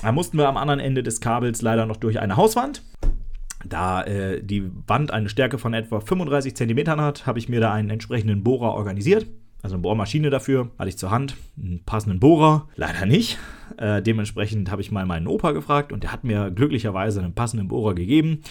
Da 0.01 0.11
mussten 0.11 0.37
wir 0.37 0.49
am 0.49 0.57
anderen 0.57 0.81
Ende 0.81 1.01
des 1.01 1.21
Kabels 1.21 1.61
leider 1.61 1.85
noch 1.85 1.97
durch 1.97 2.19
eine 2.19 2.35
Hauswand. 2.35 2.83
Da 3.65 4.03
äh, 4.03 4.43
die 4.43 4.69
Wand 4.85 5.11
eine 5.11 5.29
Stärke 5.29 5.57
von 5.57 5.73
etwa 5.73 6.01
35 6.01 6.55
cm 6.55 6.89
hat, 6.89 7.25
habe 7.25 7.39
ich 7.39 7.47
mir 7.47 7.61
da 7.61 7.71
einen 7.71 7.89
entsprechenden 7.89 8.43
Bohrer 8.43 8.73
organisiert 8.73 9.27
also 9.61 9.75
eine 9.75 9.81
Bohrmaschine 9.81 10.29
dafür, 10.29 10.69
hatte 10.77 10.89
ich 10.89 10.97
zur 10.97 11.11
Hand, 11.11 11.35
einen 11.61 11.83
passenden 11.83 12.19
Bohrer, 12.19 12.67
leider 12.75 13.05
nicht. 13.05 13.37
Äh, 13.77 14.01
dementsprechend 14.01 14.71
habe 14.71 14.81
ich 14.81 14.91
mal 14.91 15.05
meinen 15.05 15.27
Opa 15.27 15.51
gefragt 15.51 15.91
und 15.91 16.03
der 16.03 16.11
hat 16.11 16.23
mir 16.23 16.51
glücklicherweise 16.51 17.21
einen 17.21 17.33
passenden 17.33 17.67
Bohrer 17.67 17.95
gegeben. 17.95 18.41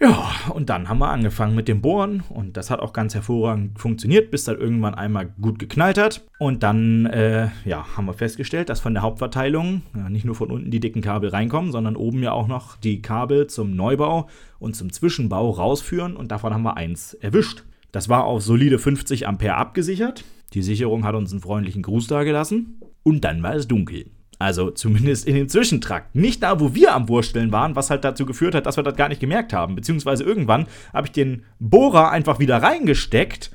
Ja, 0.00 0.28
und 0.50 0.70
dann 0.70 0.88
haben 0.88 0.98
wir 0.98 1.08
angefangen 1.08 1.54
mit 1.54 1.68
dem 1.68 1.80
Bohren 1.80 2.24
und 2.28 2.56
das 2.56 2.68
hat 2.68 2.80
auch 2.80 2.92
ganz 2.92 3.14
hervorragend 3.14 3.78
funktioniert, 3.78 4.30
bis 4.30 4.42
dann 4.42 4.58
irgendwann 4.58 4.94
einmal 4.94 5.32
gut 5.40 5.60
geknallt 5.60 5.98
hat. 5.98 6.26
Und 6.38 6.64
dann 6.64 7.06
äh, 7.06 7.48
ja, 7.64 7.86
haben 7.96 8.06
wir 8.06 8.12
festgestellt, 8.12 8.68
dass 8.68 8.80
von 8.80 8.92
der 8.92 9.04
Hauptverteilung 9.04 9.82
ja, 9.96 10.10
nicht 10.10 10.24
nur 10.24 10.34
von 10.34 10.50
unten 10.50 10.72
die 10.72 10.80
dicken 10.80 11.00
Kabel 11.00 11.30
reinkommen, 11.30 11.70
sondern 11.70 11.94
oben 11.94 12.22
ja 12.24 12.32
auch 12.32 12.48
noch 12.48 12.76
die 12.76 13.02
Kabel 13.02 13.46
zum 13.46 13.76
Neubau 13.76 14.28
und 14.58 14.74
zum 14.74 14.92
Zwischenbau 14.92 15.50
rausführen 15.50 16.16
und 16.16 16.32
davon 16.32 16.52
haben 16.52 16.64
wir 16.64 16.76
eins 16.76 17.14
erwischt. 17.14 17.62
Das 17.94 18.08
war 18.08 18.24
auf 18.24 18.42
solide 18.42 18.80
50 18.80 19.28
Ampere 19.28 19.54
abgesichert. 19.54 20.24
Die 20.52 20.62
Sicherung 20.62 21.04
hat 21.04 21.14
uns 21.14 21.30
einen 21.30 21.40
freundlichen 21.40 21.82
Gruß 21.82 22.08
dagelassen. 22.08 22.80
Und 23.04 23.20
dann 23.22 23.40
war 23.44 23.54
es 23.54 23.68
dunkel. 23.68 24.06
Also 24.40 24.72
zumindest 24.72 25.28
in 25.28 25.36
dem 25.36 25.48
Zwischentrakt. 25.48 26.12
Nicht 26.16 26.42
da, 26.42 26.58
wo 26.58 26.74
wir 26.74 26.92
am 26.92 27.08
Wursteln 27.08 27.52
waren, 27.52 27.76
was 27.76 27.90
halt 27.90 28.02
dazu 28.02 28.26
geführt 28.26 28.56
hat, 28.56 28.66
dass 28.66 28.76
wir 28.76 28.82
das 28.82 28.96
gar 28.96 29.08
nicht 29.08 29.20
gemerkt 29.20 29.52
haben. 29.52 29.76
Beziehungsweise 29.76 30.24
irgendwann 30.24 30.66
habe 30.92 31.06
ich 31.06 31.12
den 31.12 31.44
Bohrer 31.60 32.10
einfach 32.10 32.40
wieder 32.40 32.60
reingesteckt. 32.60 33.52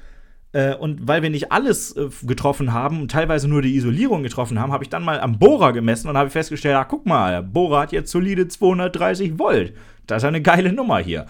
Äh, 0.54 0.74
und 0.76 1.06
weil 1.06 1.22
wir 1.22 1.30
nicht 1.30 1.52
alles 1.52 1.98
äh, 1.98 2.08
getroffen 2.24 2.72
haben 2.72 3.02
und 3.02 3.12
teilweise 3.12 3.50
nur 3.50 3.62
die 3.62 3.76
Isolierung 3.76 4.24
getroffen 4.24 4.58
haben, 4.58 4.72
habe 4.72 4.86
ich 4.86 4.90
dann 4.90 5.04
mal 5.04 5.20
am 5.20 5.38
Bohrer 5.38 5.74
gemessen 5.74 6.08
und 6.08 6.18
habe 6.18 6.30
festgestellt, 6.30 6.78
ah, 6.78 6.86
guck 6.86 7.06
mal, 7.06 7.32
der 7.32 7.42
Bohrer 7.42 7.82
hat 7.82 7.92
jetzt 7.92 8.10
solide 8.10 8.48
230 8.48 9.38
Volt. 9.38 9.74
Das 10.08 10.24
ist 10.24 10.28
eine 10.28 10.42
geile 10.42 10.72
Nummer 10.72 11.00
hier. 11.00 11.26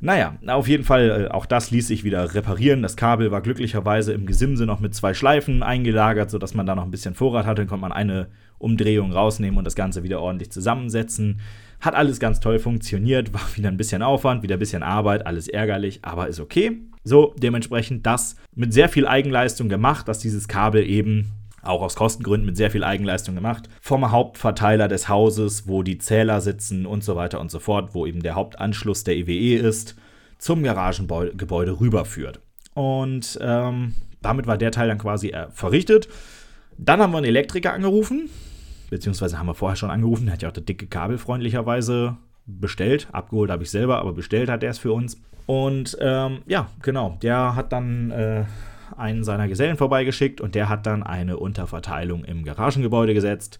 Naja, 0.00 0.36
auf 0.46 0.68
jeden 0.68 0.84
Fall, 0.84 1.26
äh, 1.26 1.28
auch 1.32 1.46
das 1.46 1.70
ließ 1.70 1.88
sich 1.88 2.04
wieder 2.04 2.34
reparieren. 2.34 2.82
Das 2.82 2.96
Kabel 2.96 3.30
war 3.32 3.40
glücklicherweise 3.40 4.12
im 4.12 4.26
Gesimse 4.26 4.64
noch 4.64 4.78
mit 4.78 4.94
zwei 4.94 5.12
Schleifen 5.12 5.62
eingelagert, 5.62 6.30
sodass 6.30 6.54
man 6.54 6.66
da 6.66 6.76
noch 6.76 6.84
ein 6.84 6.92
bisschen 6.92 7.14
Vorrat 7.14 7.46
hatte. 7.46 7.62
Dann 7.62 7.68
konnte 7.68 7.82
man 7.82 7.92
eine 7.92 8.28
Umdrehung 8.58 9.12
rausnehmen 9.12 9.58
und 9.58 9.64
das 9.64 9.74
Ganze 9.74 10.04
wieder 10.04 10.20
ordentlich 10.20 10.52
zusammensetzen. 10.52 11.40
Hat 11.80 11.94
alles 11.94 12.20
ganz 12.20 12.38
toll 12.38 12.58
funktioniert, 12.60 13.34
war 13.34 13.42
wieder 13.56 13.68
ein 13.68 13.76
bisschen 13.76 14.02
Aufwand, 14.02 14.42
wieder 14.42 14.56
ein 14.56 14.60
bisschen 14.60 14.84
Arbeit, 14.84 15.26
alles 15.26 15.48
ärgerlich, 15.48 16.00
aber 16.02 16.28
ist 16.28 16.40
okay. 16.40 16.80
So, 17.02 17.34
dementsprechend 17.38 18.06
das 18.06 18.36
mit 18.54 18.72
sehr 18.72 18.88
viel 18.88 19.06
Eigenleistung 19.06 19.68
gemacht, 19.68 20.06
dass 20.06 20.18
dieses 20.18 20.46
Kabel 20.46 20.84
eben 20.88 21.32
auch 21.62 21.82
aus 21.82 21.96
Kostengründen 21.96 22.46
mit 22.46 22.56
sehr 22.56 22.70
viel 22.70 22.84
Eigenleistung 22.84 23.34
gemacht, 23.34 23.68
vom 23.80 24.10
Hauptverteiler 24.10 24.88
des 24.88 25.08
Hauses, 25.08 25.68
wo 25.68 25.82
die 25.82 25.98
Zähler 25.98 26.40
sitzen 26.40 26.86
und 26.86 27.04
so 27.04 27.16
weiter 27.16 27.40
und 27.40 27.50
so 27.50 27.58
fort, 27.58 27.94
wo 27.94 28.06
eben 28.06 28.22
der 28.22 28.34
Hauptanschluss 28.34 29.04
der 29.04 29.16
EWE 29.16 29.32
e 29.32 29.56
ist, 29.56 29.96
zum 30.38 30.62
Garagengebäude 30.62 31.80
rüberführt. 31.80 32.40
Und 32.74 33.38
ähm, 33.42 33.94
damit 34.22 34.46
war 34.46 34.58
der 34.58 34.70
Teil 34.70 34.88
dann 34.88 34.98
quasi 34.98 35.30
äh, 35.30 35.48
verrichtet. 35.50 36.08
Dann 36.76 37.00
haben 37.00 37.12
wir 37.12 37.18
einen 37.18 37.26
Elektriker 37.26 37.72
angerufen, 37.72 38.30
beziehungsweise 38.88 39.38
haben 39.38 39.46
wir 39.46 39.54
vorher 39.54 39.76
schon 39.76 39.90
angerufen, 39.90 40.26
der 40.26 40.34
hat 40.34 40.42
ja 40.42 40.48
auch 40.48 40.52
das 40.52 40.64
dicke 40.64 40.86
Kabel 40.86 41.18
freundlicherweise 41.18 42.16
bestellt. 42.46 43.08
Abgeholt 43.12 43.50
habe 43.50 43.64
ich 43.64 43.70
selber, 43.70 43.98
aber 43.98 44.12
bestellt 44.12 44.48
hat 44.48 44.62
er 44.62 44.70
es 44.70 44.78
für 44.78 44.92
uns. 44.92 45.20
Und 45.46 45.96
ähm, 46.00 46.42
ja, 46.46 46.68
genau, 46.82 47.16
der 47.22 47.54
hat 47.56 47.72
dann 47.72 48.10
äh, 48.10 48.44
einen 48.98 49.24
seiner 49.24 49.48
Gesellen 49.48 49.76
vorbeigeschickt 49.76 50.40
und 50.40 50.54
der 50.54 50.68
hat 50.68 50.86
dann 50.86 51.02
eine 51.02 51.38
Unterverteilung 51.38 52.24
im 52.24 52.44
Garagengebäude 52.44 53.14
gesetzt, 53.14 53.58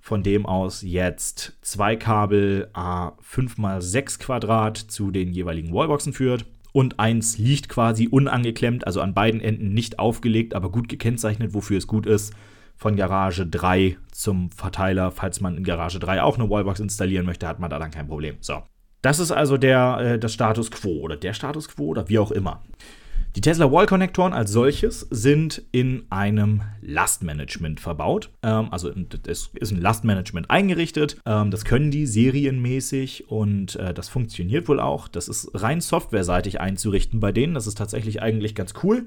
von 0.00 0.22
dem 0.22 0.46
aus 0.46 0.82
jetzt 0.82 1.58
zwei 1.62 1.96
Kabel 1.96 2.68
A 2.72 3.12
5 3.20 3.58
x 3.58 3.90
6 3.90 4.18
Quadrat 4.18 4.76
zu 4.76 5.10
den 5.10 5.32
jeweiligen 5.32 5.72
Wallboxen 5.74 6.12
führt 6.12 6.46
und 6.72 7.00
eins 7.00 7.38
liegt 7.38 7.68
quasi 7.70 8.06
unangeklemmt, 8.06 8.86
also 8.86 9.00
an 9.00 9.14
beiden 9.14 9.40
Enden 9.40 9.72
nicht 9.72 9.98
aufgelegt, 9.98 10.54
aber 10.54 10.70
gut 10.70 10.88
gekennzeichnet, 10.88 11.54
wofür 11.54 11.78
es 11.78 11.86
gut 11.86 12.04
ist, 12.06 12.34
von 12.76 12.96
Garage 12.96 13.46
3 13.46 13.96
zum 14.12 14.50
Verteiler. 14.50 15.10
Falls 15.10 15.40
man 15.40 15.56
in 15.56 15.64
Garage 15.64 15.98
3 15.98 16.22
auch 16.22 16.38
eine 16.38 16.50
Wallbox 16.50 16.80
installieren 16.80 17.24
möchte, 17.24 17.48
hat 17.48 17.58
man 17.58 17.70
da 17.70 17.78
dann 17.78 17.90
kein 17.90 18.08
Problem. 18.08 18.36
So. 18.40 18.62
Das 19.00 19.18
ist 19.18 19.30
also 19.30 19.56
der, 19.56 19.98
äh, 20.00 20.18
das 20.18 20.34
Status 20.34 20.70
Quo 20.70 21.00
oder 21.00 21.16
der 21.16 21.32
Status 21.32 21.68
Quo 21.68 21.86
oder 21.86 22.08
wie 22.08 22.18
auch 22.18 22.30
immer. 22.30 22.62
Die 23.36 23.42
Tesla 23.42 23.70
Wall 23.70 23.84
Konnektoren 23.84 24.32
als 24.32 24.50
solches 24.50 25.00
sind 25.10 25.60
in 25.70 26.04
einem 26.08 26.62
Lastmanagement 26.80 27.80
verbaut. 27.80 28.30
Ähm, 28.42 28.68
also 28.70 28.90
es 29.26 29.50
ist 29.52 29.72
ein 29.72 29.80
Lastmanagement 29.82 30.50
eingerichtet. 30.50 31.18
Ähm, 31.26 31.50
das 31.50 31.66
können 31.66 31.90
die 31.90 32.06
serienmäßig 32.06 33.28
und 33.28 33.76
äh, 33.76 33.92
das 33.92 34.08
funktioniert 34.08 34.66
wohl 34.68 34.80
auch. 34.80 35.06
Das 35.06 35.28
ist 35.28 35.50
rein 35.52 35.82
softwareseitig 35.82 36.62
einzurichten 36.62 37.20
bei 37.20 37.30
denen. 37.30 37.52
Das 37.52 37.66
ist 37.66 37.76
tatsächlich 37.76 38.22
eigentlich 38.22 38.54
ganz 38.54 38.72
cool. 38.82 39.06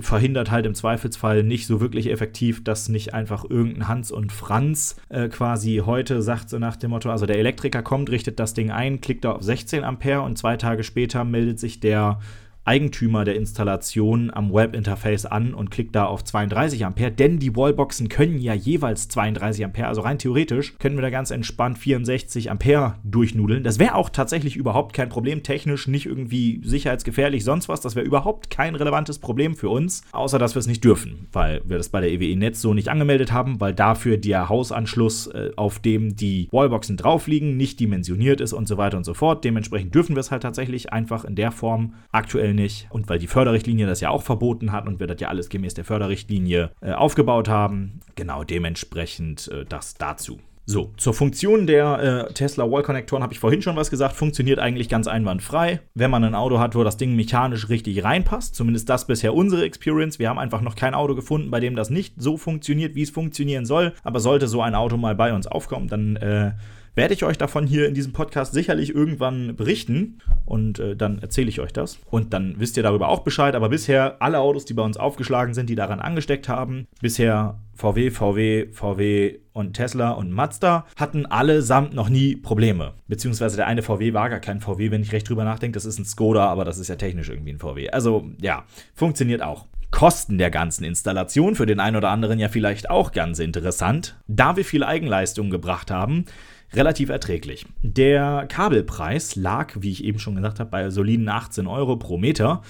Verhindert 0.00 0.50
halt 0.50 0.66
im 0.66 0.74
Zweifelsfall 0.74 1.44
nicht 1.44 1.68
so 1.68 1.80
wirklich 1.80 2.10
effektiv, 2.10 2.64
dass 2.64 2.88
nicht 2.88 3.14
einfach 3.14 3.48
irgendein 3.48 3.86
Hans 3.86 4.10
und 4.10 4.32
Franz 4.32 4.96
äh, 5.08 5.28
quasi 5.28 5.82
heute 5.86 6.20
sagt 6.20 6.50
so 6.50 6.58
nach 6.58 6.74
dem 6.74 6.90
Motto, 6.90 7.12
also 7.12 7.26
der 7.26 7.38
Elektriker 7.38 7.82
kommt, 7.82 8.10
richtet 8.10 8.40
das 8.40 8.54
Ding 8.54 8.72
ein, 8.72 9.00
klickt 9.00 9.24
da 9.24 9.30
auf 9.30 9.42
16 9.44 9.84
Ampere 9.84 10.22
und 10.22 10.36
zwei 10.36 10.56
Tage 10.56 10.82
später 10.82 11.22
meldet 11.22 11.60
sich 11.60 11.78
der 11.78 12.18
Eigentümer 12.64 13.24
der 13.24 13.36
Installation 13.36 14.30
am 14.32 14.52
Webinterface 14.52 15.26
an 15.26 15.52
und 15.54 15.70
klickt 15.70 15.96
da 15.96 16.04
auf 16.04 16.22
32 16.22 16.84
Ampere, 16.84 17.10
denn 17.10 17.38
die 17.38 17.56
Wallboxen 17.56 18.08
können 18.08 18.38
ja 18.38 18.54
jeweils 18.54 19.08
32 19.08 19.64
Ampere, 19.64 19.88
also 19.88 20.02
rein 20.02 20.18
theoretisch 20.18 20.78
können 20.78 20.96
wir 20.96 21.02
da 21.02 21.10
ganz 21.10 21.30
entspannt 21.30 21.78
64 21.78 22.50
Ampere 22.50 22.94
durchnudeln. 23.02 23.64
Das 23.64 23.78
wäre 23.78 23.96
auch 23.96 24.10
tatsächlich 24.10 24.56
überhaupt 24.56 24.92
kein 24.94 25.08
Problem, 25.08 25.42
technisch 25.42 25.88
nicht 25.88 26.06
irgendwie 26.06 26.60
sicherheitsgefährlich, 26.64 27.44
sonst 27.44 27.68
was. 27.68 27.80
Das 27.80 27.96
wäre 27.96 28.06
überhaupt 28.06 28.50
kein 28.50 28.74
relevantes 28.74 29.18
Problem 29.18 29.56
für 29.56 29.68
uns, 29.68 30.02
außer 30.12 30.38
dass 30.38 30.54
wir 30.54 30.60
es 30.60 30.66
nicht 30.68 30.84
dürfen, 30.84 31.26
weil 31.32 31.62
wir 31.64 31.78
das 31.78 31.88
bei 31.88 32.00
der 32.00 32.10
EWE 32.10 32.36
Netz 32.36 32.60
so 32.60 32.74
nicht 32.74 32.88
angemeldet 32.88 33.32
haben, 33.32 33.60
weil 33.60 33.74
dafür 33.74 34.18
der 34.18 34.48
Hausanschluss, 34.48 35.26
äh, 35.28 35.50
auf 35.56 35.80
dem 35.80 36.14
die 36.14 36.48
Wallboxen 36.52 36.96
drauf 36.96 37.26
liegen, 37.26 37.56
nicht 37.56 37.80
dimensioniert 37.80 38.40
ist 38.40 38.52
und 38.52 38.68
so 38.68 38.76
weiter 38.76 38.96
und 38.96 39.04
so 39.04 39.14
fort. 39.14 39.44
Dementsprechend 39.44 39.94
dürfen 39.94 40.14
wir 40.14 40.20
es 40.20 40.30
halt 40.30 40.42
tatsächlich 40.42 40.92
einfach 40.92 41.24
in 41.24 41.34
der 41.34 41.50
Form 41.50 41.94
aktuell 42.12 42.51
aktuell 42.52 42.54
nicht. 42.54 42.86
Und 42.90 43.08
weil 43.08 43.18
die 43.18 43.26
Förderrichtlinie 43.26 43.86
das 43.86 44.00
ja 44.00 44.10
auch 44.10 44.22
verboten 44.22 44.72
hat 44.72 44.86
und 44.86 45.00
wir 45.00 45.06
das 45.06 45.20
ja 45.20 45.28
alles 45.28 45.48
gemäß 45.48 45.74
der 45.74 45.84
Förderrichtlinie 45.84 46.70
äh, 46.80 46.92
aufgebaut 46.92 47.48
haben, 47.48 48.00
genau 48.14 48.44
dementsprechend 48.44 49.48
äh, 49.48 49.64
das 49.64 49.94
dazu. 49.94 50.38
So, 50.64 50.92
zur 50.96 51.12
Funktion 51.12 51.66
der 51.66 52.28
äh, 52.28 52.32
Tesla 52.34 52.70
Wall 52.70 52.84
Konnektoren 52.84 53.24
habe 53.24 53.32
ich 53.32 53.40
vorhin 53.40 53.62
schon 53.62 53.74
was 53.74 53.90
gesagt. 53.90 54.14
Funktioniert 54.14 54.60
eigentlich 54.60 54.88
ganz 54.88 55.08
einwandfrei. 55.08 55.80
Wenn 55.94 56.10
man 56.10 56.22
ein 56.22 56.36
Auto 56.36 56.60
hat, 56.60 56.76
wo 56.76 56.84
das 56.84 56.96
Ding 56.96 57.16
mechanisch 57.16 57.68
richtig 57.68 58.04
reinpasst, 58.04 58.54
zumindest 58.54 58.88
das 58.88 59.08
bisher 59.08 59.34
unsere 59.34 59.64
Experience. 59.64 60.20
Wir 60.20 60.28
haben 60.28 60.38
einfach 60.38 60.60
noch 60.60 60.76
kein 60.76 60.94
Auto 60.94 61.16
gefunden, 61.16 61.50
bei 61.50 61.58
dem 61.58 61.74
das 61.74 61.90
nicht 61.90 62.14
so 62.16 62.36
funktioniert, 62.36 62.94
wie 62.94 63.02
es 63.02 63.10
funktionieren 63.10 63.66
soll. 63.66 63.92
Aber 64.04 64.20
sollte 64.20 64.46
so 64.46 64.62
ein 64.62 64.76
Auto 64.76 64.96
mal 64.96 65.16
bei 65.16 65.34
uns 65.34 65.48
aufkommen, 65.48 65.88
dann 65.88 66.14
äh, 66.14 66.52
werde 66.94 67.14
ich 67.14 67.24
euch 67.24 67.38
davon 67.38 67.66
hier 67.66 67.86
in 67.86 67.94
diesem 67.94 68.12
Podcast 68.12 68.52
sicherlich 68.52 68.94
irgendwann 68.94 69.56
berichten 69.56 70.18
und 70.44 70.78
äh, 70.78 70.96
dann 70.96 71.18
erzähle 71.18 71.48
ich 71.48 71.60
euch 71.60 71.72
das. 71.72 71.98
Und 72.10 72.32
dann 72.32 72.56
wisst 72.58 72.76
ihr 72.76 72.82
darüber 72.82 73.08
auch 73.08 73.20
Bescheid. 73.20 73.54
Aber 73.54 73.68
bisher 73.68 74.16
alle 74.20 74.40
Autos, 74.40 74.64
die 74.64 74.74
bei 74.74 74.82
uns 74.82 74.96
aufgeschlagen 74.96 75.54
sind, 75.54 75.70
die 75.70 75.74
daran 75.74 76.00
angesteckt 76.00 76.48
haben, 76.48 76.86
bisher 77.00 77.58
VW, 77.74 78.10
VW, 78.10 78.68
VW 78.72 79.38
und 79.52 79.74
Tesla 79.74 80.10
und 80.10 80.30
Mazda 80.30 80.86
hatten 80.96 81.26
allesamt 81.26 81.94
noch 81.94 82.08
nie 82.08 82.36
Probleme. 82.36 82.92
Beziehungsweise 83.08 83.56
der 83.56 83.66
eine 83.66 83.82
VW 83.82 84.12
war 84.12 84.28
gar 84.30 84.40
kein 84.40 84.60
VW, 84.60 84.90
wenn 84.90 85.02
ich 85.02 85.12
recht 85.12 85.28
drüber 85.28 85.44
nachdenke. 85.44 85.74
Das 85.76 85.84
ist 85.84 85.98
ein 85.98 86.04
Skoda, 86.04 86.46
aber 86.46 86.64
das 86.64 86.78
ist 86.78 86.88
ja 86.88 86.96
technisch 86.96 87.28
irgendwie 87.28 87.52
ein 87.52 87.58
VW. 87.58 87.90
Also 87.90 88.28
ja, 88.40 88.64
funktioniert 88.94 89.42
auch. 89.42 89.66
Kosten 89.90 90.38
der 90.38 90.50
ganzen 90.50 90.84
Installation 90.84 91.54
für 91.54 91.66
den 91.66 91.78
einen 91.78 91.96
oder 91.96 92.08
anderen 92.08 92.38
ja 92.38 92.48
vielleicht 92.48 92.88
auch 92.88 93.12
ganz 93.12 93.38
interessant. 93.38 94.16
Da 94.26 94.56
wir 94.56 94.64
viel 94.64 94.84
Eigenleistung 94.84 95.50
gebracht 95.50 95.90
haben, 95.90 96.24
relativ 96.74 97.08
erträglich. 97.08 97.66
Der 97.82 98.46
Kabelpreis 98.48 99.36
lag, 99.36 99.74
wie 99.80 99.90
ich 99.90 100.04
eben 100.04 100.18
schon 100.18 100.36
gesagt 100.36 100.60
habe, 100.60 100.70
bei 100.70 100.90
soliden 100.90 101.28
18 101.28 101.66
Euro 101.66 101.96
pro 101.96 102.18
Meter. 102.18 102.62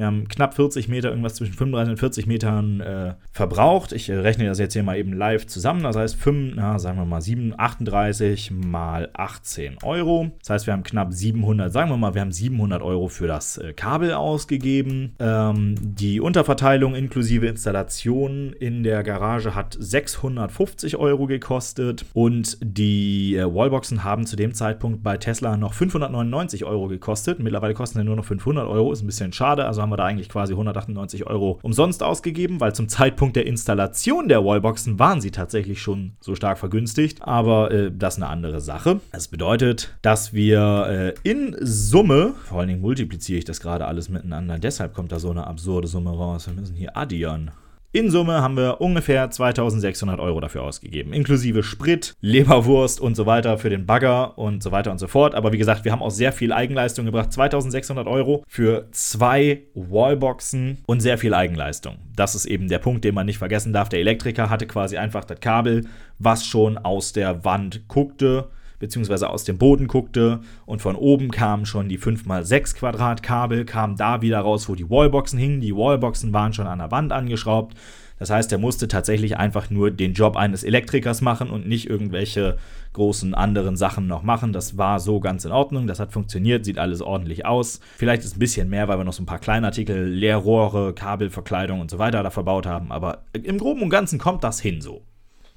Wir 0.00 0.06
haben 0.06 0.28
knapp 0.28 0.54
40 0.54 0.88
Meter, 0.88 1.10
irgendwas 1.10 1.34
zwischen 1.34 1.52
35 1.52 1.90
und 1.90 1.98
40 1.98 2.26
Metern 2.26 2.80
äh, 2.80 3.14
verbraucht. 3.32 3.92
Ich 3.92 4.08
äh, 4.08 4.14
rechne 4.14 4.46
das 4.46 4.58
jetzt 4.58 4.72
hier 4.72 4.82
mal 4.82 4.96
eben 4.96 5.12
live 5.12 5.46
zusammen. 5.46 5.82
Das 5.82 5.94
heißt, 5.94 6.16
5, 6.16 6.54
na, 6.56 6.78
sagen 6.78 6.96
wir 6.96 7.04
mal 7.04 7.20
7, 7.20 7.52
38 7.54 8.50
mal 8.50 9.10
18 9.12 9.76
Euro. 9.82 10.30
Das 10.38 10.48
heißt, 10.48 10.66
wir 10.66 10.72
haben 10.72 10.84
knapp 10.84 11.12
700, 11.12 11.70
sagen 11.70 11.90
wir 11.90 11.98
mal, 11.98 12.14
wir 12.14 12.22
haben 12.22 12.32
700 12.32 12.80
Euro 12.80 13.08
für 13.08 13.26
das 13.26 13.58
äh, 13.58 13.74
Kabel 13.74 14.14
ausgegeben. 14.14 15.16
Ähm, 15.18 15.74
die 15.78 16.22
Unterverteilung 16.22 16.94
inklusive 16.94 17.46
Installation 17.46 18.54
in 18.54 18.82
der 18.82 19.02
Garage 19.02 19.54
hat 19.54 19.76
650 19.78 20.96
Euro 20.96 21.26
gekostet 21.26 22.06
und 22.14 22.56
die 22.62 23.36
äh, 23.36 23.44
Wallboxen 23.44 24.02
haben 24.02 24.24
zu 24.24 24.36
dem 24.36 24.54
Zeitpunkt 24.54 25.02
bei 25.02 25.18
Tesla 25.18 25.58
noch 25.58 25.74
599 25.74 26.64
Euro 26.64 26.88
gekostet. 26.88 27.38
Mittlerweile 27.38 27.74
kosten 27.74 27.98
sie 27.98 28.04
nur 28.04 28.16
noch 28.16 28.24
500 28.24 28.66
Euro, 28.66 28.92
ist 28.92 29.02
ein 29.02 29.06
bisschen 29.06 29.34
schade. 29.34 29.66
Also 29.66 29.82
haben 29.82 29.89
haben 29.90 29.92
wir 29.92 29.96
da 29.96 30.04
eigentlich 30.04 30.28
quasi 30.28 30.52
198 30.52 31.26
Euro 31.26 31.58
umsonst 31.62 32.02
ausgegeben, 32.02 32.60
weil 32.60 32.74
zum 32.74 32.88
Zeitpunkt 32.88 33.34
der 33.36 33.46
Installation 33.46 34.28
der 34.28 34.44
Wallboxen 34.44 34.98
waren 34.98 35.20
sie 35.20 35.32
tatsächlich 35.32 35.82
schon 35.82 36.12
so 36.20 36.34
stark 36.34 36.58
vergünstigt. 36.58 37.22
Aber 37.22 37.70
äh, 37.72 37.90
das 37.92 38.14
ist 38.14 38.22
eine 38.22 38.30
andere 38.30 38.60
Sache. 38.60 39.00
Das 39.12 39.28
bedeutet, 39.28 39.96
dass 40.02 40.32
wir 40.32 41.14
äh, 41.24 41.28
in 41.28 41.56
Summe, 41.60 42.34
vor 42.44 42.60
allen 42.60 42.68
Dingen 42.68 42.80
multipliziere 42.80 43.38
ich 43.38 43.44
das 43.44 43.60
gerade 43.60 43.86
alles 43.86 44.08
miteinander, 44.08 44.58
deshalb 44.58 44.94
kommt 44.94 45.10
da 45.12 45.18
so 45.18 45.30
eine 45.30 45.46
absurde 45.46 45.88
Summe 45.88 46.10
raus. 46.10 46.46
Wir 46.46 46.54
müssen 46.54 46.76
hier 46.76 46.96
addieren. 46.96 47.50
In 47.92 48.08
Summe 48.08 48.40
haben 48.40 48.56
wir 48.56 48.80
ungefähr 48.80 49.28
2600 49.28 50.20
Euro 50.20 50.38
dafür 50.38 50.62
ausgegeben, 50.62 51.12
inklusive 51.12 51.64
Sprit, 51.64 52.14
Leberwurst 52.20 53.00
und 53.00 53.16
so 53.16 53.26
weiter 53.26 53.58
für 53.58 53.68
den 53.68 53.84
Bagger 53.84 54.38
und 54.38 54.62
so 54.62 54.70
weiter 54.70 54.92
und 54.92 54.98
so 54.98 55.08
fort. 55.08 55.34
Aber 55.34 55.52
wie 55.52 55.58
gesagt, 55.58 55.84
wir 55.84 55.90
haben 55.90 56.00
auch 56.00 56.12
sehr 56.12 56.32
viel 56.32 56.52
Eigenleistung 56.52 57.04
gebracht. 57.04 57.32
2600 57.32 58.06
Euro 58.06 58.44
für 58.46 58.86
zwei 58.92 59.62
Wallboxen 59.74 60.78
und 60.86 61.00
sehr 61.00 61.18
viel 61.18 61.34
Eigenleistung. 61.34 61.96
Das 62.14 62.36
ist 62.36 62.44
eben 62.44 62.68
der 62.68 62.78
Punkt, 62.78 63.04
den 63.04 63.16
man 63.16 63.26
nicht 63.26 63.38
vergessen 63.38 63.72
darf. 63.72 63.88
Der 63.88 63.98
Elektriker 63.98 64.50
hatte 64.50 64.68
quasi 64.68 64.96
einfach 64.96 65.24
das 65.24 65.40
Kabel, 65.40 65.86
was 66.20 66.46
schon 66.46 66.78
aus 66.78 67.12
der 67.12 67.44
Wand 67.44 67.88
guckte 67.88 68.50
beziehungsweise 68.80 69.30
aus 69.30 69.44
dem 69.44 69.58
Boden 69.58 69.86
guckte 69.86 70.40
und 70.66 70.82
von 70.82 70.96
oben 70.96 71.30
kamen 71.30 71.66
schon 71.66 71.88
die 71.88 71.98
5x6 71.98 72.74
Quadratkabel, 72.74 73.64
kamen 73.64 73.96
da 73.96 74.22
wieder 74.22 74.40
raus, 74.40 74.68
wo 74.68 74.74
die 74.74 74.90
Wallboxen 74.90 75.38
hingen. 75.38 75.60
Die 75.60 75.76
Wallboxen 75.76 76.32
waren 76.32 76.52
schon 76.52 76.66
an 76.66 76.80
der 76.80 76.90
Wand 76.90 77.12
angeschraubt. 77.12 77.76
Das 78.18 78.28
heißt, 78.28 78.52
er 78.52 78.58
musste 78.58 78.86
tatsächlich 78.86 79.38
einfach 79.38 79.70
nur 79.70 79.90
den 79.90 80.12
Job 80.12 80.36
eines 80.36 80.62
Elektrikers 80.62 81.22
machen 81.22 81.48
und 81.48 81.66
nicht 81.66 81.88
irgendwelche 81.88 82.58
großen 82.92 83.34
anderen 83.34 83.76
Sachen 83.76 84.06
noch 84.06 84.22
machen. 84.22 84.52
Das 84.52 84.76
war 84.76 85.00
so 85.00 85.20
ganz 85.20 85.46
in 85.46 85.52
Ordnung. 85.52 85.86
Das 85.86 86.00
hat 86.00 86.12
funktioniert, 86.12 86.66
sieht 86.66 86.78
alles 86.78 87.00
ordentlich 87.00 87.46
aus. 87.46 87.80
Vielleicht 87.96 88.24
ist 88.24 88.36
ein 88.36 88.38
bisschen 88.38 88.68
mehr, 88.68 88.88
weil 88.88 88.98
wir 88.98 89.04
noch 89.04 89.14
so 89.14 89.22
ein 89.22 89.26
paar 89.26 89.38
Kleinartikel, 89.38 90.06
Leerrohre, 90.06 90.92
Kabelverkleidung 90.92 91.80
und 91.80 91.90
so 91.90 91.98
weiter 91.98 92.22
da 92.22 92.28
verbaut 92.28 92.66
haben. 92.66 92.92
Aber 92.92 93.24
im 93.32 93.56
Groben 93.56 93.82
und 93.82 93.90
Ganzen 93.90 94.18
kommt 94.18 94.44
das 94.44 94.60
hin 94.60 94.82
so. 94.82 95.02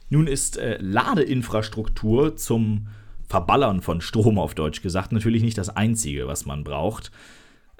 Nun 0.09 0.27
ist 0.27 0.57
äh, 0.57 0.77
Ladeinfrastruktur 0.79 2.37
zum 2.37 2.87
Verballern 3.27 3.81
von 3.81 4.01
Strom 4.01 4.37
auf 4.37 4.55
Deutsch 4.55 4.81
gesagt 4.81 5.11
natürlich 5.11 5.43
nicht 5.43 5.57
das 5.57 5.69
Einzige, 5.69 6.27
was 6.27 6.45
man 6.45 6.63
braucht, 6.63 7.11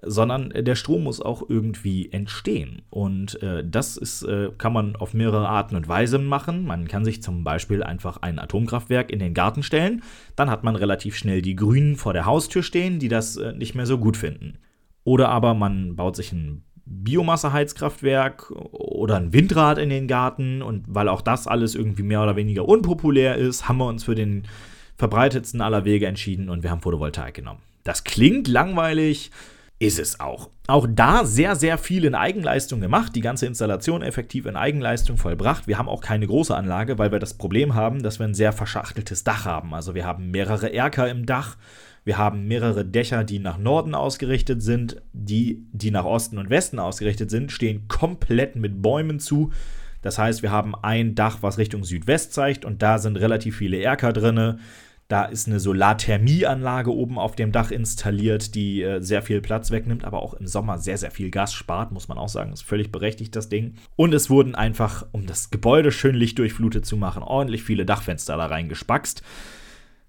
sondern 0.05 0.49
der 0.49 0.75
Strom 0.75 1.03
muss 1.03 1.21
auch 1.21 1.47
irgendwie 1.47 2.11
entstehen. 2.11 2.81
Und 2.89 3.41
äh, 3.41 3.63
das 3.65 3.97
ist, 3.97 4.23
äh, 4.23 4.49
kann 4.57 4.73
man 4.73 4.95
auf 4.95 5.13
mehrere 5.13 5.47
Arten 5.47 5.75
und 5.75 5.87
Weisen 5.87 6.25
machen. 6.25 6.65
Man 6.65 6.87
kann 6.87 7.05
sich 7.05 7.23
zum 7.23 7.43
Beispiel 7.43 7.83
einfach 7.83 8.17
ein 8.17 8.39
Atomkraftwerk 8.39 9.11
in 9.11 9.19
den 9.19 9.33
Garten 9.33 9.63
stellen. 9.63 10.03
Dann 10.35 10.49
hat 10.49 10.63
man 10.63 10.75
relativ 10.75 11.15
schnell 11.15 11.41
die 11.41 11.55
Grünen 11.55 11.95
vor 11.95 12.13
der 12.13 12.25
Haustür 12.25 12.63
stehen, 12.63 12.99
die 12.99 13.07
das 13.07 13.37
äh, 13.37 13.53
nicht 13.53 13.75
mehr 13.75 13.85
so 13.85 13.97
gut 13.97 14.17
finden. 14.17 14.57
Oder 15.03 15.29
aber 15.29 15.53
man 15.53 15.95
baut 15.95 16.15
sich 16.15 16.31
ein 16.31 16.63
Biomasseheizkraftwerk 16.85 18.51
oder 18.51 19.15
ein 19.15 19.31
Windrad 19.31 19.77
in 19.77 19.89
den 19.89 20.07
Garten. 20.07 20.61
Und 20.61 20.83
weil 20.87 21.07
auch 21.07 21.21
das 21.21 21.47
alles 21.47 21.75
irgendwie 21.75 22.03
mehr 22.03 22.21
oder 22.23 22.35
weniger 22.35 22.67
unpopulär 22.67 23.35
ist, 23.35 23.69
haben 23.69 23.77
wir 23.77 23.87
uns 23.87 24.03
für 24.03 24.15
den 24.15 24.47
verbreitetsten 24.97 25.61
aller 25.61 25.85
Wege 25.85 26.07
entschieden 26.07 26.49
und 26.49 26.63
wir 26.63 26.71
haben 26.71 26.81
Photovoltaik 26.81 27.33
genommen. 27.33 27.61
Das 27.83 28.03
klingt 28.03 28.47
langweilig, 28.47 29.31
ist 29.79 29.99
es 29.99 30.19
auch. 30.19 30.49
Auch 30.67 30.87
da 30.89 31.25
sehr, 31.25 31.55
sehr 31.55 31.77
viel 31.77 32.05
in 32.05 32.15
Eigenleistung 32.15 32.79
gemacht, 32.79 33.15
die 33.15 33.21
ganze 33.21 33.45
Installation 33.45 34.01
effektiv 34.01 34.45
in 34.45 34.55
Eigenleistung 34.55 35.17
vollbracht. 35.17 35.67
Wir 35.67 35.77
haben 35.77 35.89
auch 35.89 35.99
keine 35.99 36.25
große 36.25 36.55
Anlage, 36.55 36.97
weil 36.97 37.11
wir 37.11 37.19
das 37.19 37.33
Problem 37.33 37.75
haben, 37.75 38.01
dass 38.01 38.19
wir 38.19 38.25
ein 38.25 38.33
sehr 38.33 38.53
verschachteltes 38.53 39.25
Dach 39.25 39.45
haben. 39.45 39.73
Also 39.73 39.93
wir 39.93 40.05
haben 40.05 40.31
mehrere 40.31 40.73
Erker 40.73 41.09
im 41.09 41.25
Dach, 41.25 41.57
wir 42.05 42.17
haben 42.17 42.47
mehrere 42.47 42.85
Dächer, 42.85 43.23
die 43.23 43.39
nach 43.39 43.57
Norden 43.57 43.95
ausgerichtet 43.95 44.61
sind, 44.61 45.01
die, 45.13 45.65
die 45.71 45.91
nach 45.91 46.05
Osten 46.05 46.37
und 46.37 46.49
Westen 46.49 46.79
ausgerichtet 46.79 47.29
sind, 47.29 47.51
stehen 47.51 47.87
komplett 47.87 48.55
mit 48.55 48.81
Bäumen 48.81 49.19
zu. 49.19 49.51
Das 50.03 50.19
heißt, 50.19 50.43
wir 50.43 50.51
haben 50.51 50.75
ein 50.75 51.15
Dach, 51.15 51.39
was 51.41 51.57
Richtung 51.57 51.83
Südwest 51.83 52.33
zeigt 52.33 52.65
und 52.65 52.83
da 52.83 52.99
sind 52.99 53.17
relativ 53.17 53.57
viele 53.57 53.77
Erker 53.77 54.13
drinne. 54.13 54.59
Da 55.07 55.25
ist 55.25 55.47
eine 55.47 55.59
Solarthermieanlage 55.59 56.93
oben 56.93 57.17
auf 57.17 57.35
dem 57.35 57.51
Dach 57.51 57.71
installiert, 57.71 58.55
die 58.55 58.81
äh, 58.81 59.01
sehr 59.01 59.21
viel 59.21 59.41
Platz 59.41 59.71
wegnimmt, 59.71 60.05
aber 60.05 60.21
auch 60.21 60.33
im 60.33 60.47
Sommer 60.47 60.77
sehr, 60.77 60.97
sehr 60.97 61.11
viel 61.11 61.29
Gas 61.29 61.53
spart, 61.53 61.91
muss 61.91 62.07
man 62.07 62.17
auch 62.17 62.29
sagen. 62.29 62.53
Ist 62.53 62.63
völlig 62.63 62.91
berechtigt, 62.91 63.35
das 63.35 63.49
Ding. 63.49 63.75
Und 63.95 64.13
es 64.13 64.29
wurden 64.29 64.55
einfach, 64.55 65.05
um 65.11 65.25
das 65.25 65.49
Gebäude 65.49 65.91
schön 65.91 66.15
lichtdurchflutet 66.15 66.85
zu 66.85 66.97
machen, 66.97 67.23
ordentlich 67.23 67.63
viele 67.63 67.85
Dachfenster 67.85 68.37
da 68.37 68.45
reingespackst. 68.45 69.23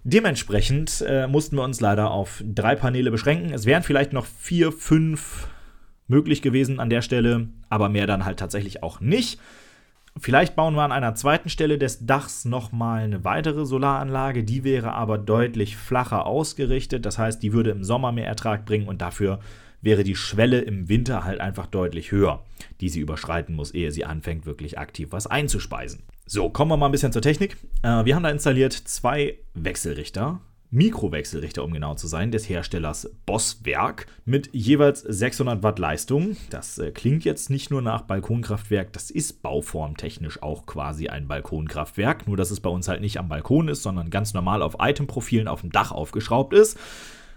Dementsprechend 0.05 1.05
äh, 1.07 1.27
mussten 1.27 1.57
wir 1.57 1.65
uns 1.65 1.81
leider 1.81 2.11
auf 2.11 2.43
drei 2.47 2.76
Paneele 2.76 3.11
beschränken. 3.11 3.52
Es 3.52 3.67
wären 3.67 3.83
vielleicht 3.83 4.13
noch 4.13 4.26
vier, 4.26 4.71
fünf 4.71 5.49
möglich 6.09 6.43
gewesen 6.43 6.78
an 6.78 6.91
der 6.91 7.02
Stelle, 7.02 7.49
aber 7.69 7.89
mehr 7.89 8.07
dann 8.07 8.25
halt 8.25 8.39
tatsächlich 8.39 8.83
auch 8.83 9.00
nicht. 9.00 9.41
Vielleicht 10.19 10.55
bauen 10.55 10.75
wir 10.75 10.83
an 10.83 10.93
einer 10.93 11.15
zweiten 11.17 11.49
Stelle 11.49 11.77
des 11.77 12.07
Dachs 12.07 12.45
nochmal 12.45 13.03
eine 13.03 13.25
weitere 13.25 13.67
Solaranlage. 13.67 14.45
Die 14.45 14.63
wäre 14.63 14.93
aber 14.93 15.19
deutlich 15.19 15.77
flacher 15.77 16.25
ausgerichtet. 16.25 17.05
Das 17.05 17.19
heißt, 17.19 17.43
die 17.43 17.53
würde 17.53 17.71
im 17.71 17.83
Sommer 17.83 18.13
mehr 18.13 18.27
Ertrag 18.27 18.65
bringen 18.65 18.87
und 18.87 19.03
dafür 19.03 19.41
wäre 19.83 20.05
die 20.05 20.17
Schwelle 20.17 20.61
im 20.61 20.89
Winter 20.89 21.25
halt 21.25 21.41
einfach 21.41 21.67
deutlich 21.67 22.11
höher, 22.11 22.43
die 22.81 22.89
sie 22.89 23.00
überschreiten 23.00 23.55
muss, 23.55 23.73
ehe 23.73 23.91
sie 23.91 24.05
anfängt, 24.05 24.47
wirklich 24.47 24.79
aktiv 24.79 25.09
was 25.11 25.27
einzuspeisen. 25.27 26.03
So, 26.27 26.49
kommen 26.49 26.71
wir 26.71 26.77
mal 26.77 26.87
ein 26.87 26.93
bisschen 26.93 27.13
zur 27.13 27.21
Technik. 27.21 27.59
Äh, 27.83 28.05
wir 28.05 28.15
haben 28.15 28.23
da 28.23 28.31
installiert 28.31 28.73
zwei 28.73 29.37
Wechselrichter 29.53 30.41
Mikrowechselrichter, 30.75 31.63
um 31.63 31.73
genau 31.73 31.95
zu 31.95 32.08
sein, 32.08 32.32
des 32.32 32.49
Herstellers 32.49 33.08
Bosswerk 33.26 34.06
mit 34.25 34.50
jeweils 34.52 35.00
600 35.02 35.63
Watt 35.63 35.78
Leistung. 35.78 36.37
Das 36.50 36.78
äh, 36.78 36.91
klingt 36.91 37.25
jetzt 37.25 37.49
nicht 37.49 37.71
nur 37.71 37.80
nach 37.80 38.02
Balkonkraftwerk, 38.02 38.93
das 38.93 39.13
ist 39.13 39.41
bauformtechnisch 39.43 40.43
auch 40.43 40.67
quasi 40.67 41.08
ein 41.08 41.28
Balkonkraftwerk, 41.28 42.26
nur 42.26 42.37
dass 42.37 42.50
es 42.50 42.58
bei 42.58 42.71
uns 42.71 42.89
halt 42.89 43.00
nicht 43.00 43.19
am 43.19 43.28
Balkon 43.28 43.69
ist, 43.69 43.84
sondern 43.84 44.10
ganz 44.10 44.34
normal 44.34 44.63
auf 44.63 44.76
Itemprofilen 44.80 45.47
auf 45.47 45.60
dem 45.60 45.71
Dach 45.71 45.93
aufgeschraubt 45.93 46.52
ist. 46.52 46.76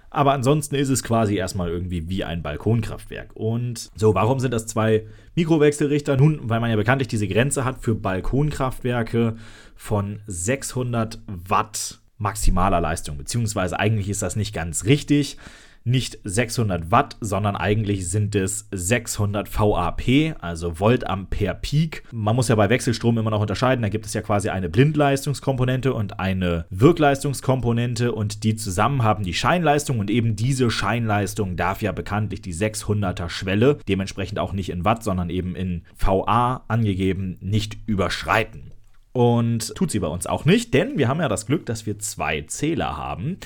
Aber 0.09 0.33
ansonsten 0.33 0.75
ist 0.75 0.89
es 0.89 1.03
quasi 1.03 1.35
erstmal 1.35 1.69
irgendwie 1.69 2.09
wie 2.09 2.23
ein 2.23 2.41
Balkonkraftwerk. 2.41 3.35
Und 3.35 3.91
so, 3.95 4.15
warum 4.15 4.39
sind 4.39 4.51
das 4.51 4.65
zwei 4.65 5.05
Mikrowechselrichter? 5.35 6.17
Nun, 6.17 6.49
weil 6.49 6.59
man 6.59 6.71
ja 6.71 6.75
bekanntlich 6.75 7.07
diese 7.07 7.27
Grenze 7.27 7.65
hat 7.65 7.83
für 7.83 7.93
Balkonkraftwerke 7.93 9.35
von 9.75 10.21
600 10.25 11.19
Watt 11.27 11.99
maximaler 12.17 12.81
Leistung, 12.81 13.17
beziehungsweise 13.17 13.79
eigentlich 13.79 14.09
ist 14.09 14.21
das 14.21 14.35
nicht 14.35 14.53
ganz 14.53 14.85
richtig. 14.85 15.37
Nicht 15.83 16.19
600 16.25 16.91
Watt, 16.91 17.15
sondern 17.21 17.55
eigentlich 17.55 18.09
sind 18.09 18.35
es 18.35 18.67
600 18.71 19.47
VAP, 19.47 20.35
also 20.41 20.81
Voltampere 20.81 21.55
Peak. 21.55 22.03
Man 22.11 22.35
muss 22.35 22.49
ja 22.49 22.55
bei 22.55 22.69
Wechselstrom 22.69 23.17
immer 23.17 23.29
noch 23.29 23.39
unterscheiden. 23.39 23.83
Da 23.83 23.87
gibt 23.87 24.05
es 24.05 24.13
ja 24.13 24.21
quasi 24.21 24.49
eine 24.49 24.67
Blindleistungskomponente 24.67 25.93
und 25.93 26.19
eine 26.19 26.65
Wirkleistungskomponente 26.71 28.11
und 28.11 28.43
die 28.43 28.57
zusammen 28.57 29.03
haben 29.03 29.23
die 29.23 29.33
Scheinleistung 29.33 29.99
und 29.99 30.09
eben 30.09 30.35
diese 30.35 30.69
Scheinleistung 30.69 31.55
darf 31.55 31.81
ja 31.81 31.93
bekanntlich 31.93 32.41
die 32.41 32.53
600er 32.53 33.29
Schwelle, 33.29 33.77
dementsprechend 33.87 34.39
auch 34.39 34.51
nicht 34.51 34.69
in 34.69 34.83
Watt, 34.83 35.05
sondern 35.05 35.29
eben 35.29 35.55
in 35.55 35.83
VA 35.97 36.65
angegeben, 36.67 37.37
nicht 37.39 37.77
überschreiten. 37.85 38.73
Und 39.17 39.73
tut 39.73 39.89
sie 39.89 39.97
bei 39.97 40.09
uns 40.09 40.27
auch 40.27 40.45
nicht, 40.45 40.75
denn 40.75 40.99
wir 40.99 41.07
haben 41.07 41.19
ja 41.19 41.27
das 41.27 41.47
Glück, 41.47 41.65
dass 41.65 41.87
wir 41.87 41.97
zwei 41.97 42.43
Zähler 42.43 42.97
haben. 42.97 43.37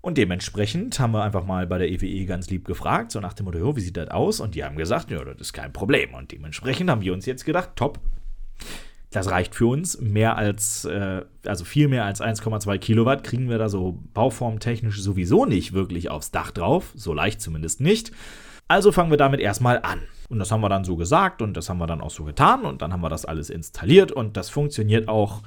Und 0.00 0.16
dementsprechend 0.16 1.00
haben 1.00 1.12
wir 1.12 1.24
einfach 1.24 1.44
mal 1.44 1.66
bei 1.66 1.78
der 1.78 1.90
EWE 1.90 2.06
e 2.06 2.24
ganz 2.24 2.48
lieb 2.50 2.64
gefragt, 2.64 3.10
so 3.10 3.18
nach 3.18 3.32
dem 3.32 3.46
Motto, 3.46 3.74
wie 3.74 3.80
sieht 3.80 3.96
das 3.96 4.10
aus? 4.10 4.38
Und 4.38 4.54
die 4.54 4.62
haben 4.62 4.76
gesagt, 4.76 5.10
ja, 5.10 5.24
das 5.24 5.40
ist 5.40 5.52
kein 5.54 5.72
Problem. 5.72 6.14
Und 6.14 6.30
dementsprechend 6.30 6.88
haben 6.88 7.00
wir 7.00 7.12
uns 7.12 7.26
jetzt 7.26 7.44
gedacht, 7.44 7.70
top, 7.74 7.98
das 9.10 9.28
reicht 9.28 9.56
für 9.56 9.66
uns. 9.66 10.00
Mehr 10.00 10.36
als, 10.36 10.84
äh, 10.84 11.22
also 11.46 11.64
viel 11.64 11.88
mehr 11.88 12.04
als 12.04 12.20
1,2 12.20 12.78
Kilowatt 12.78 13.24
kriegen 13.24 13.50
wir 13.50 13.58
da 13.58 13.68
so 13.68 13.98
bauformtechnisch 14.14 15.02
sowieso 15.02 15.46
nicht 15.46 15.72
wirklich 15.72 16.10
aufs 16.10 16.30
Dach 16.30 16.52
drauf. 16.52 16.92
So 16.94 17.12
leicht 17.12 17.40
zumindest 17.40 17.80
nicht. 17.80 18.12
Also 18.68 18.92
fangen 18.92 19.10
wir 19.10 19.18
damit 19.18 19.40
erstmal 19.40 19.80
an. 19.82 20.02
Und 20.32 20.38
das 20.38 20.50
haben 20.50 20.62
wir 20.62 20.70
dann 20.70 20.82
so 20.82 20.96
gesagt 20.96 21.42
und 21.42 21.56
das 21.58 21.68
haben 21.68 21.78
wir 21.78 21.86
dann 21.86 22.00
auch 22.00 22.10
so 22.10 22.24
getan 22.24 22.64
und 22.64 22.80
dann 22.80 22.90
haben 22.90 23.02
wir 23.02 23.10
das 23.10 23.26
alles 23.26 23.50
installiert 23.50 24.10
und 24.10 24.38
das 24.38 24.48
funktioniert 24.48 25.06
auch 25.06 25.42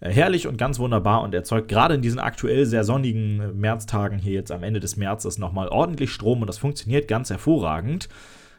äh, 0.00 0.10
herrlich 0.10 0.46
und 0.46 0.56
ganz 0.56 0.78
wunderbar 0.78 1.20
und 1.20 1.34
erzeugt 1.34 1.68
gerade 1.68 1.94
in 1.94 2.00
diesen 2.00 2.18
aktuell 2.18 2.64
sehr 2.64 2.82
sonnigen 2.82 3.60
Märztagen 3.60 4.18
hier 4.18 4.32
jetzt 4.32 4.50
am 4.50 4.62
Ende 4.62 4.80
des 4.80 4.96
Märzes 4.96 5.36
nochmal 5.36 5.68
ordentlich 5.68 6.10
Strom 6.10 6.40
und 6.40 6.46
das 6.46 6.56
funktioniert 6.56 7.08
ganz 7.08 7.28
hervorragend. 7.28 8.08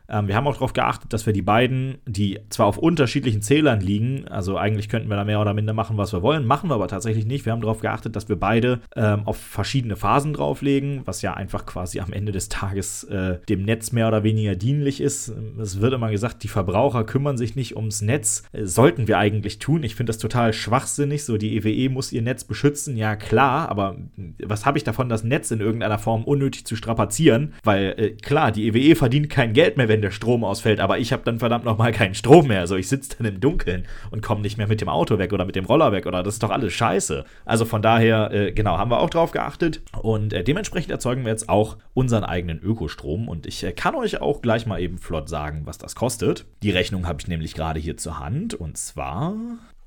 Ähm, 0.09 0.27
wir 0.27 0.35
haben 0.35 0.47
auch 0.47 0.53
darauf 0.53 0.73
geachtet, 0.73 1.13
dass 1.13 1.25
wir 1.25 1.33
die 1.33 1.41
beiden, 1.41 1.97
die 2.05 2.39
zwar 2.49 2.67
auf 2.67 2.77
unterschiedlichen 2.77 3.41
Zählern 3.41 3.79
liegen, 3.79 4.27
also 4.27 4.57
eigentlich 4.57 4.89
könnten 4.89 5.09
wir 5.09 5.15
da 5.15 5.23
mehr 5.23 5.41
oder 5.41 5.53
minder 5.53 5.73
machen, 5.73 5.97
was 5.97 6.13
wir 6.13 6.21
wollen, 6.21 6.45
machen 6.45 6.69
wir 6.69 6.75
aber 6.75 6.87
tatsächlich 6.87 7.25
nicht. 7.25 7.45
Wir 7.45 7.51
haben 7.51 7.61
darauf 7.61 7.79
geachtet, 7.79 8.15
dass 8.15 8.29
wir 8.29 8.35
beide 8.35 8.81
ähm, 8.95 9.23
auf 9.25 9.37
verschiedene 9.37 9.95
Phasen 9.95 10.33
drauflegen, 10.33 11.01
was 11.05 11.21
ja 11.21 11.33
einfach 11.33 11.65
quasi 11.65 11.99
am 11.99 12.13
Ende 12.13 12.31
des 12.31 12.49
Tages 12.49 13.03
äh, 13.05 13.39
dem 13.49 13.63
Netz 13.63 13.91
mehr 13.91 14.07
oder 14.07 14.23
weniger 14.23 14.55
dienlich 14.55 15.01
ist. 15.01 15.33
Es 15.59 15.79
wird 15.81 15.93
immer 15.93 16.11
gesagt, 16.11 16.43
die 16.43 16.47
Verbraucher 16.47 17.03
kümmern 17.03 17.37
sich 17.37 17.55
nicht 17.55 17.75
ums 17.75 18.01
Netz. 18.01 18.43
Äh, 18.51 18.65
sollten 18.65 19.07
wir 19.07 19.17
eigentlich 19.17 19.59
tun. 19.59 19.83
Ich 19.83 19.95
finde 19.95 20.11
das 20.11 20.17
total 20.17 20.53
schwachsinnig. 20.53 21.23
So, 21.23 21.37
die 21.37 21.55
EWE 21.55 21.71
e 21.71 21.89
muss 21.89 22.11
ihr 22.11 22.21
Netz 22.21 22.43
beschützen, 22.43 22.97
ja 22.97 23.15
klar, 23.15 23.69
aber 23.69 23.97
was 24.43 24.65
habe 24.65 24.77
ich 24.77 24.83
davon, 24.83 25.09
das 25.09 25.23
Netz 25.23 25.51
in 25.51 25.59
irgendeiner 25.59 25.99
Form 25.99 26.23
unnötig 26.23 26.65
zu 26.65 26.75
strapazieren? 26.75 27.53
Weil 27.63 27.95
äh, 27.97 28.09
klar, 28.11 28.51
die 28.51 28.67
EWE 28.67 28.79
e 28.79 28.95
verdient 28.95 29.29
kein 29.29 29.53
Geld 29.53 29.77
mehr, 29.77 29.87
wenn 29.93 30.01
der 30.01 30.09
Strom 30.09 30.43
ausfällt, 30.43 30.79
aber 30.79 30.97
ich 30.97 31.13
habe 31.13 31.21
dann 31.23 31.37
verdammt 31.37 31.65
nochmal 31.65 31.91
keinen 31.91 32.15
Strom 32.15 32.47
mehr. 32.47 32.61
Also 32.61 32.75
ich 32.75 32.89
sitze 32.89 33.15
dann 33.15 33.27
im 33.27 33.39
Dunkeln 33.39 33.85
und 34.09 34.23
komme 34.23 34.41
nicht 34.41 34.57
mehr 34.57 34.67
mit 34.67 34.81
dem 34.81 34.89
Auto 34.89 35.19
weg 35.19 35.31
oder 35.33 35.45
mit 35.45 35.55
dem 35.55 35.65
Roller 35.65 35.91
weg 35.91 36.07
oder 36.07 36.23
das 36.23 36.33
ist 36.33 36.43
doch 36.43 36.49
alles 36.49 36.73
scheiße. 36.73 37.25
Also 37.45 37.65
von 37.65 37.83
daher, 37.83 38.31
äh, 38.31 38.51
genau, 38.53 38.79
haben 38.79 38.89
wir 38.89 38.99
auch 38.99 39.11
drauf 39.11 39.29
geachtet 39.29 39.81
und 40.01 40.33
äh, 40.33 40.43
dementsprechend 40.43 40.89
erzeugen 40.89 41.25
wir 41.25 41.31
jetzt 41.31 41.47
auch 41.47 41.77
unseren 41.93 42.23
eigenen 42.23 42.59
Ökostrom 42.59 43.27
und 43.27 43.45
ich 43.45 43.63
äh, 43.63 43.71
kann 43.71 43.93
euch 43.93 44.19
auch 44.19 44.41
gleich 44.41 44.65
mal 44.65 44.81
eben 44.81 44.97
flott 44.97 45.29
sagen, 45.29 45.61
was 45.65 45.77
das 45.77 45.93
kostet. 45.93 46.45
Die 46.63 46.71
Rechnung 46.71 47.05
habe 47.05 47.19
ich 47.21 47.27
nämlich 47.27 47.53
gerade 47.53 47.79
hier 47.79 47.95
zur 47.95 48.17
Hand 48.17 48.55
und 48.55 48.77
zwar 48.77 49.35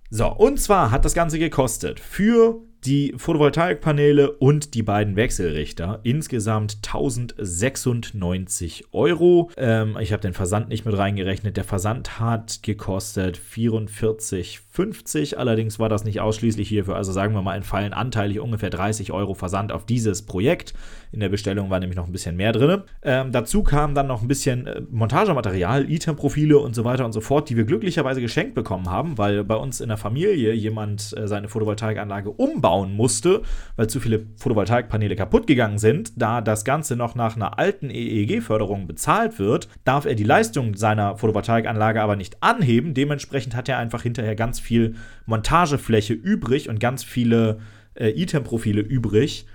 so, 0.08 0.28
und 0.32 0.60
zwar 0.60 0.92
hat 0.92 1.04
das 1.04 1.14
Ganze 1.14 1.40
gekostet 1.40 1.98
für 1.98 2.60
die 2.84 3.14
Photovoltaikpaneele 3.16 4.30
und 4.30 4.74
die 4.74 4.82
beiden 4.82 5.16
Wechselrichter 5.16 6.00
insgesamt 6.02 6.78
1096 6.86 8.86
Euro. 8.92 9.50
Ähm, 9.56 9.96
ich 10.00 10.12
habe 10.12 10.22
den 10.22 10.34
Versand 10.34 10.68
nicht 10.68 10.84
mit 10.84 10.96
reingerechnet. 10.96 11.56
Der 11.56 11.64
Versand 11.64 12.20
hat 12.20 12.62
gekostet 12.62 13.38
44,50. 13.38 15.36
Allerdings 15.36 15.78
war 15.78 15.88
das 15.88 16.04
nicht 16.04 16.20
ausschließlich 16.20 16.68
hierfür. 16.68 16.96
Also 16.96 17.12
sagen 17.12 17.34
wir 17.34 17.42
mal, 17.42 17.56
entfallen 17.56 17.92
anteilig 17.92 18.40
ungefähr 18.40 18.70
30 18.70 19.12
Euro 19.12 19.34
Versand 19.34 19.72
auf 19.72 19.86
dieses 19.86 20.22
Projekt. 20.22 20.74
In 21.12 21.20
der 21.20 21.28
Bestellung 21.28 21.70
war 21.70 21.80
nämlich 21.80 21.96
noch 21.96 22.06
ein 22.06 22.12
bisschen 22.12 22.36
mehr 22.36 22.52
drin. 22.52 22.82
Ähm, 23.02 23.32
dazu 23.32 23.62
kam 23.62 23.94
dann 23.94 24.06
noch 24.06 24.22
ein 24.22 24.28
bisschen 24.28 24.66
äh, 24.66 24.82
Montagematerial, 24.90 25.90
Item-Profile 25.90 26.58
und 26.58 26.74
so 26.74 26.84
weiter 26.84 27.04
und 27.04 27.12
so 27.12 27.20
fort, 27.20 27.48
die 27.48 27.56
wir 27.56 27.64
glücklicherweise 27.64 28.20
geschenkt 28.20 28.54
bekommen 28.54 28.90
haben, 28.90 29.18
weil 29.18 29.44
bei 29.44 29.56
uns 29.56 29.80
in 29.80 29.88
der 29.88 29.96
Familie 29.96 30.52
jemand 30.52 31.16
äh, 31.16 31.26
seine 31.26 31.48
Photovoltaikanlage 31.48 32.38
umbauen 32.66 32.94
musste, 32.94 33.42
weil 33.76 33.88
zu 33.88 34.00
viele 34.00 34.26
Photovoltaikpaneele 34.36 35.16
kaputt 35.16 35.46
gegangen 35.46 35.78
sind. 35.78 36.20
Da 36.20 36.40
das 36.40 36.64
Ganze 36.64 36.96
noch 36.96 37.14
nach 37.14 37.36
einer 37.36 37.58
alten 37.58 37.90
EEG-Förderung 37.90 38.86
bezahlt 38.86 39.38
wird, 39.38 39.68
darf 39.84 40.04
er 40.04 40.14
die 40.14 40.24
Leistung 40.24 40.74
seiner 40.74 41.16
Photovoltaikanlage 41.16 42.02
aber 42.02 42.16
nicht 42.16 42.42
anheben. 42.42 42.94
Dementsprechend 42.94 43.54
hat 43.54 43.68
er 43.68 43.78
einfach 43.78 44.02
hinterher 44.02 44.34
ganz 44.34 44.58
viel 44.58 44.96
Montagefläche 45.26 46.12
übrig 46.12 46.68
und 46.68 46.80
ganz 46.80 47.04
viele 47.04 47.58
äh, 47.94 48.10
Item-Profile 48.10 48.80
übrig 48.80 49.46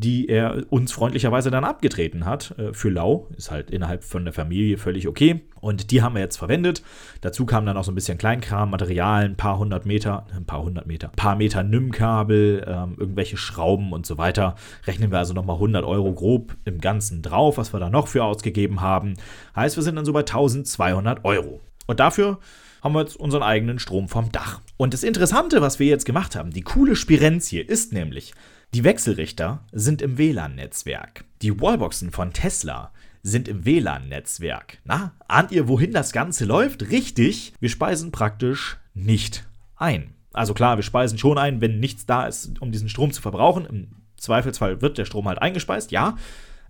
die 0.00 0.28
er 0.28 0.62
uns 0.70 0.92
freundlicherweise 0.92 1.50
dann 1.50 1.64
abgetreten 1.64 2.24
hat 2.24 2.56
äh, 2.56 2.72
für 2.72 2.88
lau. 2.88 3.26
Ist 3.36 3.50
halt 3.50 3.72
innerhalb 3.72 4.04
von 4.04 4.24
der 4.24 4.32
Familie 4.32 4.78
völlig 4.78 5.08
okay. 5.08 5.40
Und 5.60 5.90
die 5.90 6.02
haben 6.02 6.14
wir 6.14 6.20
jetzt 6.20 6.36
verwendet. 6.36 6.82
Dazu 7.20 7.46
kam 7.46 7.66
dann 7.66 7.76
auch 7.76 7.84
so 7.84 7.92
ein 7.92 7.94
bisschen 7.94 8.18
Kleinkram, 8.18 8.70
Material, 8.70 9.24
ein 9.24 9.36
paar 9.36 9.58
hundert 9.58 9.86
Meter, 9.86 10.26
ein 10.34 10.44
paar 10.44 10.62
hundert 10.62 10.86
Meter, 10.86 11.08
ein 11.08 11.16
paar 11.16 11.36
Meter 11.36 11.62
NIM-Kabel, 11.62 12.64
ähm, 12.66 12.96
irgendwelche 12.98 13.36
Schrauben 13.36 13.92
und 13.92 14.06
so 14.06 14.18
weiter. 14.18 14.56
Rechnen 14.86 15.10
wir 15.10 15.18
also 15.18 15.34
nochmal 15.34 15.56
100 15.56 15.84
Euro 15.84 16.12
grob 16.12 16.56
im 16.64 16.80
Ganzen 16.80 17.22
drauf, 17.22 17.58
was 17.58 17.72
wir 17.72 17.80
da 17.80 17.90
noch 17.90 18.08
für 18.08 18.24
ausgegeben 18.24 18.80
haben. 18.80 19.14
Heißt, 19.56 19.76
wir 19.76 19.82
sind 19.82 19.96
dann 19.96 20.04
so 20.04 20.12
bei 20.12 20.20
1200 20.20 21.24
Euro. 21.24 21.60
Und 21.86 22.00
dafür 22.00 22.38
haben 22.82 22.94
wir 22.94 23.00
jetzt 23.00 23.16
unseren 23.16 23.42
eigenen 23.42 23.78
Strom 23.78 24.08
vom 24.08 24.30
Dach. 24.30 24.60
Und 24.76 24.94
das 24.94 25.02
Interessante, 25.02 25.60
was 25.60 25.78
wir 25.78 25.86
jetzt 25.86 26.04
gemacht 26.04 26.36
haben, 26.36 26.50
die 26.50 26.62
coole 26.62 26.96
Spirenzie 26.96 27.60
ist 27.60 27.92
nämlich, 27.92 28.34
die 28.74 28.84
Wechselrichter 28.84 29.64
sind 29.72 30.02
im 30.02 30.18
WLAN-Netzwerk. 30.18 31.24
Die 31.40 31.58
Wallboxen 31.60 32.10
von 32.10 32.32
Tesla 32.32 32.92
sind 33.22 33.48
im 33.48 33.64
WLAN-Netzwerk. 33.64 34.78
Na, 34.84 35.12
ahnt 35.26 35.52
ihr, 35.52 35.68
wohin 35.68 35.92
das 35.92 36.12
Ganze 36.12 36.44
läuft? 36.44 36.90
Richtig, 36.90 37.52
wir 37.60 37.68
speisen 37.68 38.12
praktisch 38.12 38.78
nicht 38.94 39.46
ein. 39.76 40.14
Also 40.32 40.54
klar, 40.54 40.76
wir 40.76 40.82
speisen 40.82 41.18
schon 41.18 41.38
ein, 41.38 41.60
wenn 41.60 41.80
nichts 41.80 42.06
da 42.06 42.26
ist, 42.26 42.60
um 42.60 42.72
diesen 42.72 42.88
Strom 42.88 43.12
zu 43.12 43.22
verbrauchen. 43.22 43.66
Im 43.66 43.88
Zweifelsfall 44.16 44.82
wird 44.82 44.98
der 44.98 45.04
Strom 45.04 45.26
halt 45.26 45.40
eingespeist, 45.40 45.90
ja. 45.90 46.16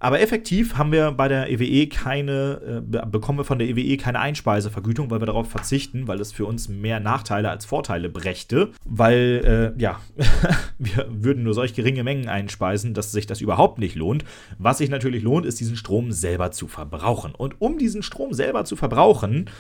Aber 0.01 0.21
effektiv 0.21 0.77
haben 0.77 0.93
wir 0.93 1.11
bei 1.11 1.27
der 1.27 1.51
EWE 1.51 1.65
e 1.65 1.87
keine, 1.87 2.83
äh, 2.93 3.07
bekommen 3.07 3.39
wir 3.39 3.45
von 3.45 3.59
der 3.59 3.69
EWE 3.69 3.81
e 3.81 3.97
keine 3.97 4.21
Einspeisevergütung, 4.21 5.11
weil 5.11 5.21
wir 5.21 5.27
darauf 5.27 5.51
verzichten, 5.51 6.07
weil 6.07 6.21
es 6.21 6.31
für 6.31 6.47
uns 6.47 6.69
mehr 6.69 7.01
Nachteile 7.01 7.51
als 7.51 7.65
Vorteile 7.65 8.09
brächte. 8.09 8.71
Weil, 8.85 9.75
äh, 9.77 9.81
ja, 9.81 10.01
wir 10.79 11.07
würden 11.11 11.43
nur 11.43 11.55
solch 11.55 11.75
geringe 11.75 12.05
Mengen 12.05 12.29
einspeisen, 12.29 12.95
dass 12.95 13.11
sich 13.11 13.27
das 13.27 13.41
überhaupt 13.41 13.79
nicht 13.79 13.97
lohnt. 13.97 14.25
Was 14.59 14.79
sich 14.79 14.89
natürlich 14.89 15.23
lohnt, 15.23 15.47
ist 15.47 15.59
diesen 15.59 15.77
Strom 15.77 16.13
selber 16.13 16.53
zu 16.53 16.69
verbrauchen. 16.69 17.35
Und 17.35 17.61
um 17.61 17.79
diesen 17.79 18.03
Strom 18.03 18.33
selber 18.33 18.65
zu 18.65 18.77
verbrauchen, 18.77 19.51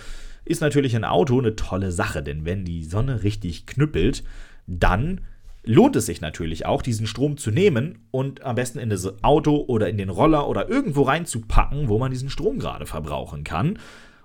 ist 0.44 0.60
natürlich 0.60 0.94
ein 0.94 1.04
Auto 1.04 1.38
eine 1.38 1.56
tolle 1.56 1.90
Sache, 1.90 2.22
denn 2.22 2.44
wenn 2.44 2.64
die 2.64 2.84
Sonne 2.84 3.24
richtig 3.24 3.66
knüppelt, 3.66 4.22
dann 4.66 5.20
lohnt 5.68 5.96
es 5.96 6.06
sich 6.06 6.22
natürlich 6.22 6.64
auch, 6.64 6.80
diesen 6.80 7.06
Strom 7.06 7.36
zu 7.36 7.50
nehmen 7.50 8.06
und 8.10 8.42
am 8.42 8.56
besten 8.56 8.78
in 8.78 8.88
das 8.88 9.22
Auto 9.22 9.64
oder 9.68 9.90
in 9.90 9.98
den 9.98 10.08
Roller 10.08 10.48
oder 10.48 10.70
irgendwo 10.70 11.02
reinzupacken, 11.02 11.88
wo 11.88 11.98
man 11.98 12.10
diesen 12.10 12.30
Strom 12.30 12.58
gerade 12.58 12.86
verbrauchen 12.86 13.44
kann. 13.44 13.78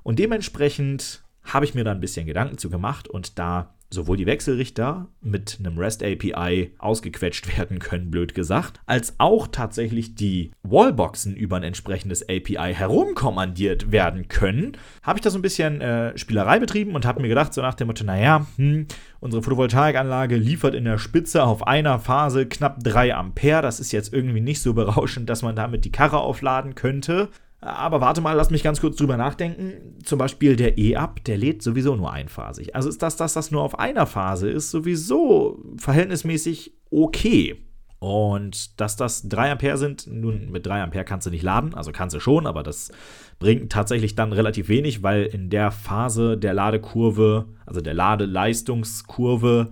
Und 0.03 0.19
dementsprechend 0.19 1.21
habe 1.43 1.65
ich 1.65 1.75
mir 1.75 1.83
da 1.83 1.91
ein 1.91 1.99
bisschen 1.99 2.25
Gedanken 2.25 2.57
zu 2.57 2.69
gemacht 2.69 3.09
und 3.09 3.37
da 3.37 3.75
sowohl 3.93 4.17
die 4.17 4.25
Wechselrichter 4.25 5.07
mit 5.21 5.57
einem 5.59 5.77
REST 5.77 6.03
API 6.03 6.71
ausgequetscht 6.79 7.57
werden 7.57 7.79
können, 7.79 8.11
blöd 8.11 8.33
gesagt, 8.33 8.79
als 8.85 9.15
auch 9.19 9.47
tatsächlich 9.47 10.15
die 10.15 10.51
Wallboxen 10.63 11.35
über 11.35 11.57
ein 11.57 11.63
entsprechendes 11.63 12.23
API 12.23 12.73
herumkommandiert 12.73 13.91
werden 13.91 14.27
können, 14.27 14.73
habe 15.03 15.19
ich 15.19 15.23
da 15.23 15.29
so 15.29 15.37
ein 15.37 15.43
bisschen 15.43 15.81
äh, 15.81 16.17
Spielerei 16.17 16.59
betrieben 16.59 16.95
und 16.95 17.05
habe 17.05 17.21
mir 17.21 17.29
gedacht, 17.29 17.53
so 17.53 17.61
nach 17.61 17.75
dem 17.75 17.87
Motto, 17.87 18.03
naja, 18.03 18.45
hm, 18.57 18.87
unsere 19.19 19.43
Photovoltaikanlage 19.43 20.35
liefert 20.35 20.75
in 20.75 20.85
der 20.85 20.97
Spitze 20.97 21.43
auf 21.43 21.65
einer 21.65 21.99
Phase 21.99 22.45
knapp 22.45 22.83
3 22.83 23.15
Ampere. 23.15 23.61
Das 23.61 23.79
ist 23.79 23.91
jetzt 23.91 24.13
irgendwie 24.13 24.41
nicht 24.41 24.61
so 24.61 24.73
berauschend, 24.73 25.29
dass 25.29 25.41
man 25.41 25.55
damit 25.55 25.85
die 25.85 25.91
Karre 25.91 26.19
aufladen 26.19 26.75
könnte. 26.75 27.29
Aber 27.63 28.01
warte 28.01 28.19
mal, 28.19 28.33
lass 28.33 28.49
mich 28.49 28.61
ganz 28.61 28.81
kurz 28.81 28.97
drüber 28.97 29.15
nachdenken. 29.15 29.97
Zum 30.03 30.19
Beispiel 30.19 30.57
der 30.57 30.77
E-Up, 30.77 31.23
der 31.23 31.37
lädt 31.37 31.61
sowieso 31.61 31.95
nur 31.95 32.11
einphasig. 32.11 32.75
Also 32.75 32.89
ist 32.89 33.01
das, 33.01 33.15
dass 33.15 33.33
das 33.33 33.51
nur 33.51 33.61
auf 33.61 33.79
einer 33.79 34.05
Phase 34.05 34.49
ist, 34.49 34.69
sowieso 34.69 35.63
verhältnismäßig 35.77 36.73
okay. 36.91 37.55
Und 37.99 38.81
dass 38.81 38.97
das 38.97 39.29
3 39.29 39.53
Ampere 39.53 39.77
sind, 39.77 40.07
nun 40.07 40.51
mit 40.51 40.65
3 40.65 40.83
Ampere 40.83 41.05
kannst 41.05 41.25
du 41.25 41.31
nicht 41.31 41.41
laden, 41.41 41.73
also 41.73 41.93
kannst 41.93 42.13
du 42.13 42.19
schon, 42.19 42.47
aber 42.47 42.61
das 42.61 42.91
bringt 43.39 43.71
tatsächlich 43.71 44.13
dann 44.13 44.33
relativ 44.33 44.67
wenig, 44.67 45.03
weil 45.03 45.23
in 45.23 45.49
der 45.49 45.71
Phase 45.71 46.37
der 46.37 46.53
Ladekurve, 46.53 47.45
also 47.65 47.79
der 47.79 47.93
Ladeleistungskurve, 47.93 49.69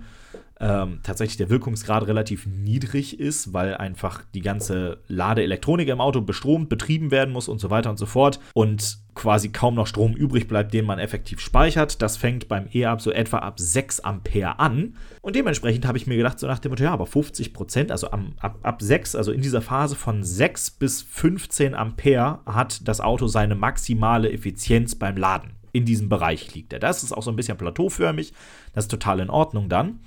ähm, 0.62 1.00
tatsächlich 1.02 1.36
der 1.36 1.50
Wirkungsgrad 1.50 2.06
relativ 2.06 2.46
niedrig 2.46 3.18
ist, 3.18 3.52
weil 3.52 3.74
einfach 3.74 4.22
die 4.32 4.40
ganze 4.40 4.98
Ladeelektronik 5.08 5.88
im 5.88 6.00
Auto 6.00 6.20
bestromt, 6.20 6.68
betrieben 6.68 7.10
werden 7.10 7.32
muss 7.32 7.48
und 7.48 7.60
so 7.60 7.68
weiter 7.68 7.90
und 7.90 7.98
so 7.98 8.06
fort 8.06 8.38
und 8.54 8.98
quasi 9.14 9.48
kaum 9.48 9.74
noch 9.74 9.88
Strom 9.88 10.14
übrig 10.14 10.46
bleibt, 10.46 10.72
den 10.72 10.84
man 10.84 11.00
effektiv 11.00 11.40
speichert. 11.40 12.00
Das 12.00 12.16
fängt 12.16 12.46
beim 12.46 12.68
E-Up 12.72 13.00
so 13.00 13.10
etwa 13.10 13.38
ab 13.38 13.58
6 13.58 14.00
Ampere 14.00 14.60
an. 14.60 14.96
Und 15.20 15.34
dementsprechend 15.34 15.84
habe 15.84 15.98
ich 15.98 16.06
mir 16.06 16.16
gedacht, 16.16 16.38
so 16.38 16.46
nach 16.46 16.60
dem 16.60 16.70
Motto, 16.70 16.84
ja, 16.84 16.92
aber 16.92 17.06
50 17.06 17.52
Prozent, 17.52 17.90
also 17.90 18.12
am, 18.12 18.34
ab, 18.38 18.60
ab 18.62 18.80
6, 18.80 19.16
also 19.16 19.32
in 19.32 19.42
dieser 19.42 19.62
Phase 19.62 19.96
von 19.96 20.22
6 20.22 20.70
bis 20.72 21.02
15 21.02 21.74
Ampere 21.74 22.38
hat 22.46 22.86
das 22.86 23.00
Auto 23.00 23.26
seine 23.26 23.56
maximale 23.56 24.30
Effizienz 24.32 24.94
beim 24.94 25.16
Laden. 25.16 25.50
In 25.72 25.86
diesem 25.86 26.08
Bereich 26.08 26.54
liegt 26.54 26.72
er. 26.72 26.78
Das 26.78 27.02
ist 27.02 27.12
auch 27.12 27.22
so 27.22 27.30
ein 27.30 27.36
bisschen 27.36 27.56
plateauförmig. 27.56 28.32
Das 28.74 28.84
ist 28.84 28.90
total 28.90 29.20
in 29.20 29.30
Ordnung 29.30 29.68
dann. 29.68 30.00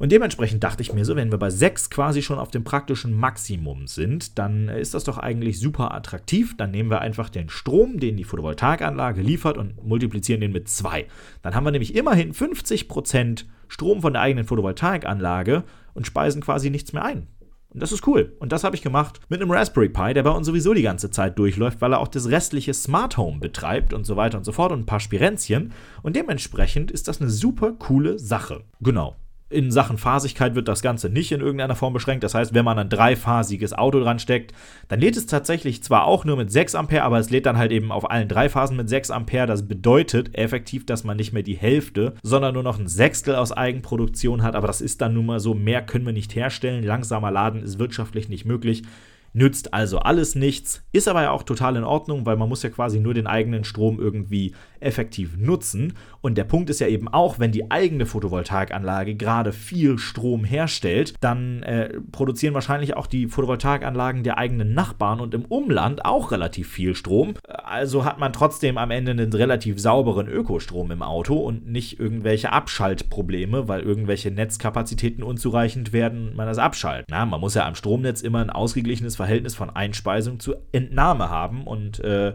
Und 0.00 0.10
dementsprechend 0.12 0.64
dachte 0.64 0.80
ich 0.80 0.94
mir 0.94 1.04
so, 1.04 1.14
wenn 1.14 1.30
wir 1.30 1.36
bei 1.36 1.50
6 1.50 1.90
quasi 1.90 2.22
schon 2.22 2.38
auf 2.38 2.50
dem 2.50 2.64
praktischen 2.64 3.12
Maximum 3.12 3.86
sind, 3.86 4.38
dann 4.38 4.70
ist 4.70 4.94
das 4.94 5.04
doch 5.04 5.18
eigentlich 5.18 5.60
super 5.60 5.92
attraktiv. 5.92 6.56
Dann 6.56 6.70
nehmen 6.70 6.88
wir 6.88 7.02
einfach 7.02 7.28
den 7.28 7.50
Strom, 7.50 8.00
den 8.00 8.16
die 8.16 8.24
Photovoltaikanlage 8.24 9.20
liefert 9.20 9.58
und 9.58 9.84
multiplizieren 9.84 10.40
den 10.40 10.52
mit 10.52 10.70
2. 10.70 11.06
Dann 11.42 11.54
haben 11.54 11.64
wir 11.64 11.70
nämlich 11.70 11.94
immerhin 11.94 12.32
50% 12.32 13.44
Strom 13.68 14.00
von 14.00 14.14
der 14.14 14.22
eigenen 14.22 14.46
Photovoltaikanlage 14.46 15.64
und 15.92 16.06
speisen 16.06 16.40
quasi 16.40 16.70
nichts 16.70 16.94
mehr 16.94 17.04
ein. 17.04 17.26
Und 17.68 17.82
das 17.82 17.92
ist 17.92 18.06
cool. 18.06 18.34
Und 18.38 18.52
das 18.52 18.64
habe 18.64 18.76
ich 18.76 18.82
gemacht 18.82 19.20
mit 19.28 19.42
einem 19.42 19.50
Raspberry 19.50 19.90
Pi, 19.90 20.14
der 20.14 20.22
bei 20.22 20.30
uns 20.30 20.46
sowieso 20.46 20.72
die 20.72 20.80
ganze 20.80 21.10
Zeit 21.10 21.38
durchläuft, 21.38 21.82
weil 21.82 21.92
er 21.92 22.00
auch 22.00 22.08
das 22.08 22.30
restliche 22.30 22.72
Smart 22.72 23.18
Home 23.18 23.38
betreibt 23.38 23.92
und 23.92 24.06
so 24.06 24.16
weiter 24.16 24.38
und 24.38 24.44
so 24.44 24.52
fort 24.52 24.72
und 24.72 24.80
ein 24.80 24.86
paar 24.86 24.98
Spirenzchen. 24.98 25.74
Und 26.02 26.16
dementsprechend 26.16 26.90
ist 26.90 27.06
das 27.06 27.20
eine 27.20 27.28
super 27.28 27.72
coole 27.72 28.18
Sache. 28.18 28.64
Genau. 28.80 29.14
In 29.52 29.72
Sachen 29.72 29.98
Phasigkeit 29.98 30.54
wird 30.54 30.68
das 30.68 30.80
Ganze 30.80 31.10
nicht 31.10 31.32
in 31.32 31.40
irgendeiner 31.40 31.74
Form 31.74 31.92
beschränkt. 31.92 32.22
Das 32.22 32.36
heißt, 32.36 32.54
wenn 32.54 32.64
man 32.64 32.78
ein 32.78 32.88
dreiphasiges 32.88 33.72
Auto 33.72 33.98
dran 33.98 34.20
steckt, 34.20 34.54
dann 34.86 35.00
lädt 35.00 35.16
es 35.16 35.26
tatsächlich 35.26 35.82
zwar 35.82 36.06
auch 36.06 36.24
nur 36.24 36.36
mit 36.36 36.52
6 36.52 36.76
Ampere, 36.76 37.02
aber 37.02 37.18
es 37.18 37.30
lädt 37.30 37.46
dann 37.46 37.58
halt 37.58 37.72
eben 37.72 37.90
auf 37.90 38.08
allen 38.08 38.28
drei 38.28 38.48
Phasen 38.48 38.76
mit 38.76 38.88
6 38.88 39.10
Ampere. 39.10 39.48
Das 39.48 39.66
bedeutet 39.66 40.38
effektiv, 40.38 40.86
dass 40.86 41.02
man 41.02 41.16
nicht 41.16 41.32
mehr 41.32 41.42
die 41.42 41.56
Hälfte, 41.56 42.14
sondern 42.22 42.54
nur 42.54 42.62
noch 42.62 42.78
ein 42.78 42.86
Sechstel 42.86 43.34
aus 43.34 43.50
Eigenproduktion 43.50 44.44
hat. 44.44 44.54
Aber 44.54 44.68
das 44.68 44.80
ist 44.80 45.00
dann 45.00 45.14
nun 45.14 45.26
mal 45.26 45.40
so, 45.40 45.52
mehr 45.52 45.82
können 45.82 46.06
wir 46.06 46.12
nicht 46.12 46.36
herstellen. 46.36 46.84
Langsamer 46.84 47.32
Laden 47.32 47.64
ist 47.64 47.80
wirtschaftlich 47.80 48.28
nicht 48.28 48.44
möglich. 48.44 48.84
Nützt 49.32 49.74
also 49.74 50.00
alles 50.00 50.34
nichts, 50.34 50.82
ist 50.90 51.06
aber 51.06 51.22
ja 51.22 51.30
auch 51.30 51.44
total 51.44 51.76
in 51.76 51.84
Ordnung, 51.84 52.26
weil 52.26 52.36
man 52.36 52.48
muss 52.48 52.64
ja 52.64 52.70
quasi 52.70 52.98
nur 52.98 53.14
den 53.14 53.28
eigenen 53.28 53.62
Strom 53.62 54.00
irgendwie 54.00 54.54
effektiv 54.80 55.36
nutzen. 55.36 55.92
Und 56.20 56.36
der 56.36 56.44
Punkt 56.44 56.70
ist 56.70 56.80
ja 56.80 56.86
eben 56.86 57.08
auch, 57.08 57.38
wenn 57.38 57.52
die 57.52 57.70
eigene 57.70 58.06
Photovoltaikanlage 58.06 59.14
gerade 59.14 59.52
viel 59.52 59.98
Strom 59.98 60.44
herstellt, 60.44 61.14
dann 61.20 61.62
äh, 61.62 62.00
produzieren 62.12 62.54
wahrscheinlich 62.54 62.96
auch 62.96 63.06
die 63.06 63.28
Photovoltaikanlagen 63.28 64.22
der 64.22 64.38
eigenen 64.38 64.74
Nachbarn 64.74 65.20
und 65.20 65.34
im 65.34 65.44
Umland 65.46 66.04
auch 66.04 66.30
relativ 66.30 66.68
viel 66.68 66.94
Strom. 66.94 67.34
Also 67.48 68.04
hat 68.04 68.18
man 68.18 68.32
trotzdem 68.32 68.76
am 68.78 68.90
Ende 68.90 69.12
einen 69.12 69.32
relativ 69.32 69.80
sauberen 69.80 70.28
Ökostrom 70.28 70.90
im 70.90 71.02
Auto 71.02 71.36
und 71.36 71.66
nicht 71.66 71.98
irgendwelche 71.98 72.52
Abschaltprobleme, 72.52 73.68
weil 73.68 73.80
irgendwelche 73.80 74.30
Netzkapazitäten 74.30 75.22
unzureichend 75.22 75.92
werden, 75.92 76.36
man 76.36 76.46
das 76.46 76.58
abschaltet. 76.58 77.06
Na, 77.10 77.24
man 77.24 77.40
muss 77.40 77.54
ja 77.54 77.66
am 77.66 77.74
Stromnetz 77.74 78.20
immer 78.20 78.40
ein 78.40 78.50
ausgeglichenes 78.50 79.16
Verhältnis 79.16 79.54
von 79.54 79.70
Einspeisung 79.70 80.40
zu 80.40 80.54
Entnahme 80.72 81.30
haben 81.30 81.64
und 81.64 82.00
äh, 82.00 82.34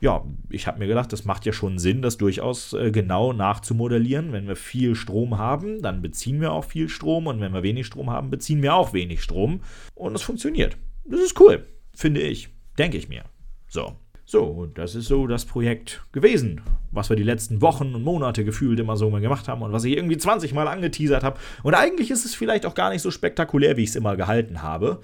ja, 0.00 0.24
ich 0.50 0.66
habe 0.66 0.78
mir 0.78 0.86
gedacht, 0.86 1.12
das 1.12 1.24
macht 1.24 1.46
ja 1.46 1.52
schon 1.52 1.78
Sinn, 1.78 2.02
das 2.02 2.18
durchaus 2.18 2.72
äh, 2.72 2.90
genau 2.90 3.32
nachzumodellieren. 3.32 4.32
Wenn 4.32 4.46
wir 4.46 4.56
viel 4.56 4.94
Strom 4.94 5.38
haben, 5.38 5.82
dann 5.82 6.02
beziehen 6.02 6.40
wir 6.40 6.52
auch 6.52 6.64
viel 6.64 6.88
Strom 6.88 7.26
und 7.26 7.40
wenn 7.40 7.52
wir 7.52 7.62
wenig 7.62 7.86
Strom 7.86 8.10
haben, 8.10 8.30
beziehen 8.30 8.62
wir 8.62 8.74
auch 8.74 8.92
wenig 8.92 9.22
Strom 9.22 9.60
und 9.94 10.14
es 10.14 10.22
funktioniert. 10.22 10.76
Das 11.04 11.20
ist 11.20 11.38
cool, 11.40 11.66
finde 11.94 12.20
ich, 12.20 12.48
denke 12.78 12.98
ich 12.98 13.08
mir. 13.08 13.24
So. 13.68 13.96
So, 14.26 14.42
und 14.44 14.78
das 14.78 14.94
ist 14.94 15.06
so 15.06 15.26
das 15.26 15.44
Projekt 15.44 16.02
gewesen, 16.12 16.62
was 16.90 17.10
wir 17.10 17.16
die 17.16 17.22
letzten 17.22 17.60
Wochen 17.60 17.94
und 17.94 18.02
Monate 18.02 18.42
gefühlt 18.42 18.80
immer 18.80 18.96
so 18.96 19.10
gemacht 19.10 19.48
haben 19.48 19.60
und 19.60 19.72
was 19.72 19.84
ich 19.84 19.98
irgendwie 19.98 20.16
20 20.16 20.54
Mal 20.54 20.66
angeteasert 20.66 21.22
habe. 21.22 21.38
Und 21.62 21.74
eigentlich 21.74 22.10
ist 22.10 22.24
es 22.24 22.34
vielleicht 22.34 22.64
auch 22.64 22.74
gar 22.74 22.88
nicht 22.88 23.02
so 23.02 23.10
spektakulär, 23.10 23.76
wie 23.76 23.82
ich 23.82 23.90
es 23.90 23.96
immer 23.96 24.16
gehalten 24.16 24.62
habe 24.62 25.02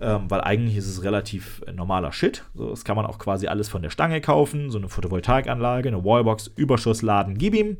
ähm, 0.00 0.30
weil 0.30 0.40
eigentlich 0.40 0.76
ist 0.76 0.88
es 0.88 1.02
relativ 1.04 1.62
äh, 1.66 1.72
normaler 1.72 2.12
Shit. 2.12 2.44
So, 2.54 2.70
das 2.70 2.84
kann 2.84 2.96
man 2.96 3.06
auch 3.06 3.18
quasi 3.18 3.46
alles 3.46 3.68
von 3.68 3.82
der 3.82 3.90
Stange 3.90 4.20
kaufen, 4.20 4.70
so 4.70 4.78
eine 4.78 4.88
Photovoltaikanlage, 4.88 5.88
eine 5.88 6.04
Wallbox, 6.04 6.50
Überschussladen, 6.56 7.38
gib 7.38 7.54
ihm. 7.54 7.76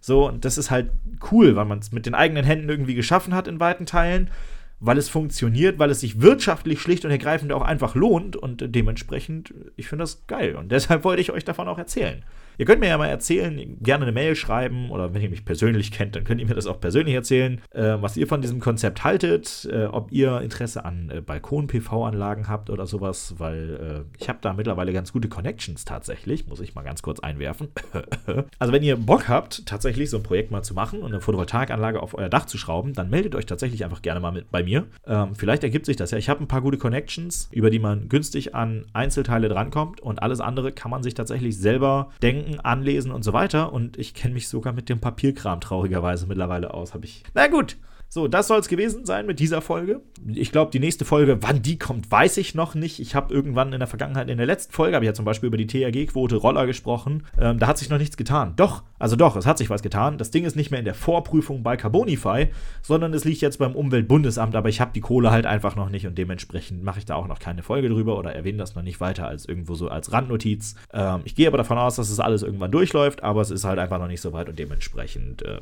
So, 0.00 0.28
und 0.28 0.44
das 0.44 0.58
ist 0.58 0.70
halt 0.70 0.90
cool, 1.30 1.56
weil 1.56 1.64
man 1.64 1.78
es 1.78 1.92
mit 1.92 2.06
den 2.06 2.14
eigenen 2.14 2.44
Händen 2.44 2.68
irgendwie 2.68 2.94
geschaffen 2.94 3.34
hat 3.34 3.48
in 3.48 3.58
weiten 3.58 3.86
Teilen, 3.86 4.30
weil 4.78 4.98
es 4.98 5.08
funktioniert, 5.08 5.78
weil 5.78 5.90
es 5.90 6.00
sich 6.00 6.20
wirtschaftlich 6.20 6.80
schlicht 6.80 7.04
und 7.04 7.10
ergreifend 7.10 7.52
auch 7.52 7.62
einfach 7.62 7.94
lohnt 7.94 8.36
und 8.36 8.62
dementsprechend, 8.74 9.54
ich 9.76 9.88
finde 9.88 10.02
das 10.02 10.26
geil 10.26 10.56
und 10.56 10.70
deshalb 10.72 11.04
wollte 11.04 11.22
ich 11.22 11.32
euch 11.32 11.44
davon 11.44 11.68
auch 11.68 11.78
erzählen. 11.78 12.22
Ihr 12.58 12.64
könnt 12.64 12.80
mir 12.80 12.88
ja 12.88 12.98
mal 12.98 13.08
erzählen, 13.08 13.76
gerne 13.80 14.04
eine 14.04 14.12
Mail 14.12 14.34
schreiben 14.34 14.90
oder 14.90 15.12
wenn 15.12 15.20
ihr 15.20 15.28
mich 15.28 15.44
persönlich 15.44 15.92
kennt, 15.92 16.16
dann 16.16 16.24
könnt 16.24 16.40
ihr 16.40 16.46
mir 16.46 16.54
das 16.54 16.66
auch 16.66 16.80
persönlich 16.80 17.14
erzählen, 17.14 17.60
äh, 17.72 17.96
was 18.00 18.16
ihr 18.16 18.26
von 18.26 18.40
diesem 18.40 18.60
Konzept 18.60 19.04
haltet, 19.04 19.68
äh, 19.70 19.84
ob 19.84 20.10
ihr 20.10 20.40
Interesse 20.40 20.84
an 20.84 21.10
äh, 21.10 21.20
Balkon-PV-Anlagen 21.20 22.48
habt 22.48 22.70
oder 22.70 22.86
sowas, 22.86 23.34
weil 23.38 24.06
äh, 24.08 24.18
ich 24.18 24.28
habe 24.28 24.38
da 24.40 24.54
mittlerweile 24.54 24.92
ganz 24.92 25.12
gute 25.12 25.28
Connections 25.28 25.84
tatsächlich, 25.84 26.46
muss 26.46 26.60
ich 26.60 26.74
mal 26.74 26.82
ganz 26.82 27.02
kurz 27.02 27.20
einwerfen. 27.20 27.68
also 28.58 28.72
wenn 28.72 28.82
ihr 28.82 28.96
Bock 28.96 29.28
habt, 29.28 29.66
tatsächlich 29.66 30.08
so 30.08 30.16
ein 30.16 30.22
Projekt 30.22 30.50
mal 30.50 30.62
zu 30.62 30.72
machen 30.72 31.00
und 31.00 31.12
eine 31.12 31.20
Photovoltaikanlage 31.20 32.02
auf 32.02 32.16
euer 32.16 32.30
Dach 32.30 32.46
zu 32.46 32.56
schrauben, 32.56 32.94
dann 32.94 33.10
meldet 33.10 33.34
euch 33.34 33.46
tatsächlich 33.46 33.84
einfach 33.84 34.00
gerne 34.00 34.20
mal 34.20 34.32
mit 34.32 34.50
bei 34.50 34.62
mir. 34.62 34.86
Ähm, 35.06 35.34
vielleicht 35.34 35.62
ergibt 35.62 35.84
sich 35.84 35.96
das 35.96 36.10
ja. 36.10 36.18
Ich 36.18 36.28
habe 36.28 36.42
ein 36.42 36.48
paar 36.48 36.62
gute 36.62 36.78
Connections, 36.78 37.48
über 37.52 37.68
die 37.68 37.78
man 37.78 38.08
günstig 38.08 38.54
an 38.54 38.86
Einzelteile 38.94 39.48
drankommt 39.48 40.00
und 40.00 40.22
alles 40.22 40.40
andere 40.40 40.72
kann 40.72 40.90
man 40.90 41.02
sich 41.02 41.14
tatsächlich 41.14 41.58
selber 41.58 42.10
denken 42.22 42.45
denken, 42.46 42.60
anlesen 42.60 43.12
und 43.12 43.24
so 43.24 43.32
weiter. 43.32 43.72
Und 43.72 43.98
ich 43.98 44.14
kenne 44.14 44.34
mich 44.34 44.48
sogar 44.48 44.72
mit 44.72 44.88
dem 44.88 45.00
Papierkram 45.00 45.60
traurigerweise 45.60 46.26
mittlerweile 46.26 46.72
aus. 46.72 46.94
Habe 46.94 47.04
ich. 47.04 47.22
Na 47.34 47.46
gut, 47.48 47.76
so, 48.16 48.28
das 48.28 48.48
soll 48.48 48.58
es 48.58 48.68
gewesen 48.68 49.04
sein 49.04 49.26
mit 49.26 49.40
dieser 49.40 49.60
Folge. 49.60 50.00
Ich 50.26 50.50
glaube, 50.50 50.70
die 50.70 50.80
nächste 50.80 51.04
Folge, 51.04 51.36
wann 51.42 51.60
die 51.60 51.78
kommt, 51.78 52.10
weiß 52.10 52.38
ich 52.38 52.54
noch 52.54 52.74
nicht. 52.74 52.98
Ich 52.98 53.14
habe 53.14 53.32
irgendwann 53.32 53.74
in 53.74 53.78
der 53.78 53.86
Vergangenheit, 53.86 54.30
in 54.30 54.38
der 54.38 54.46
letzten 54.46 54.72
Folge, 54.72 54.96
habe 54.96 55.04
ich 55.04 55.08
ja 55.08 55.12
zum 55.12 55.26
Beispiel 55.26 55.48
über 55.48 55.58
die 55.58 55.66
THG-Quote 55.66 56.36
Roller 56.36 56.64
gesprochen. 56.64 57.24
Ähm, 57.38 57.58
da 57.58 57.66
hat 57.66 57.76
sich 57.76 57.90
noch 57.90 57.98
nichts 57.98 58.16
getan. 58.16 58.54
Doch, 58.56 58.84
also 58.98 59.16
doch, 59.16 59.36
es 59.36 59.44
hat 59.44 59.58
sich 59.58 59.68
was 59.68 59.82
getan. 59.82 60.16
Das 60.16 60.30
Ding 60.30 60.46
ist 60.46 60.56
nicht 60.56 60.70
mehr 60.70 60.78
in 60.78 60.86
der 60.86 60.94
Vorprüfung 60.94 61.62
bei 61.62 61.76
Carbonify, 61.76 62.48
sondern 62.80 63.12
es 63.12 63.26
liegt 63.26 63.42
jetzt 63.42 63.58
beim 63.58 63.74
Umweltbundesamt. 63.74 64.56
Aber 64.56 64.70
ich 64.70 64.80
habe 64.80 64.92
die 64.94 65.02
Kohle 65.02 65.30
halt 65.30 65.44
einfach 65.44 65.76
noch 65.76 65.90
nicht 65.90 66.06
und 66.06 66.16
dementsprechend 66.16 66.82
mache 66.82 67.00
ich 67.00 67.04
da 67.04 67.16
auch 67.16 67.28
noch 67.28 67.38
keine 67.38 67.62
Folge 67.62 67.90
drüber 67.90 68.18
oder 68.18 68.34
erwähne 68.34 68.56
das 68.56 68.74
noch 68.74 68.82
nicht 68.82 68.98
weiter 68.98 69.28
als 69.28 69.44
irgendwo 69.44 69.74
so 69.74 69.88
als 69.88 70.10
Randnotiz. 70.10 70.74
Ähm, 70.90 71.20
ich 71.24 71.34
gehe 71.34 71.48
aber 71.48 71.58
davon 71.58 71.76
aus, 71.76 71.96
dass 71.96 72.08
es 72.08 72.18
alles 72.18 72.42
irgendwann 72.42 72.70
durchläuft, 72.70 73.22
aber 73.22 73.42
es 73.42 73.50
ist 73.50 73.64
halt 73.64 73.78
einfach 73.78 73.98
noch 73.98 74.08
nicht 74.08 74.22
so 74.22 74.32
weit 74.32 74.48
und 74.48 74.58
dementsprechend. 74.58 75.42
Äh, 75.42 75.58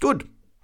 gut 0.00 0.26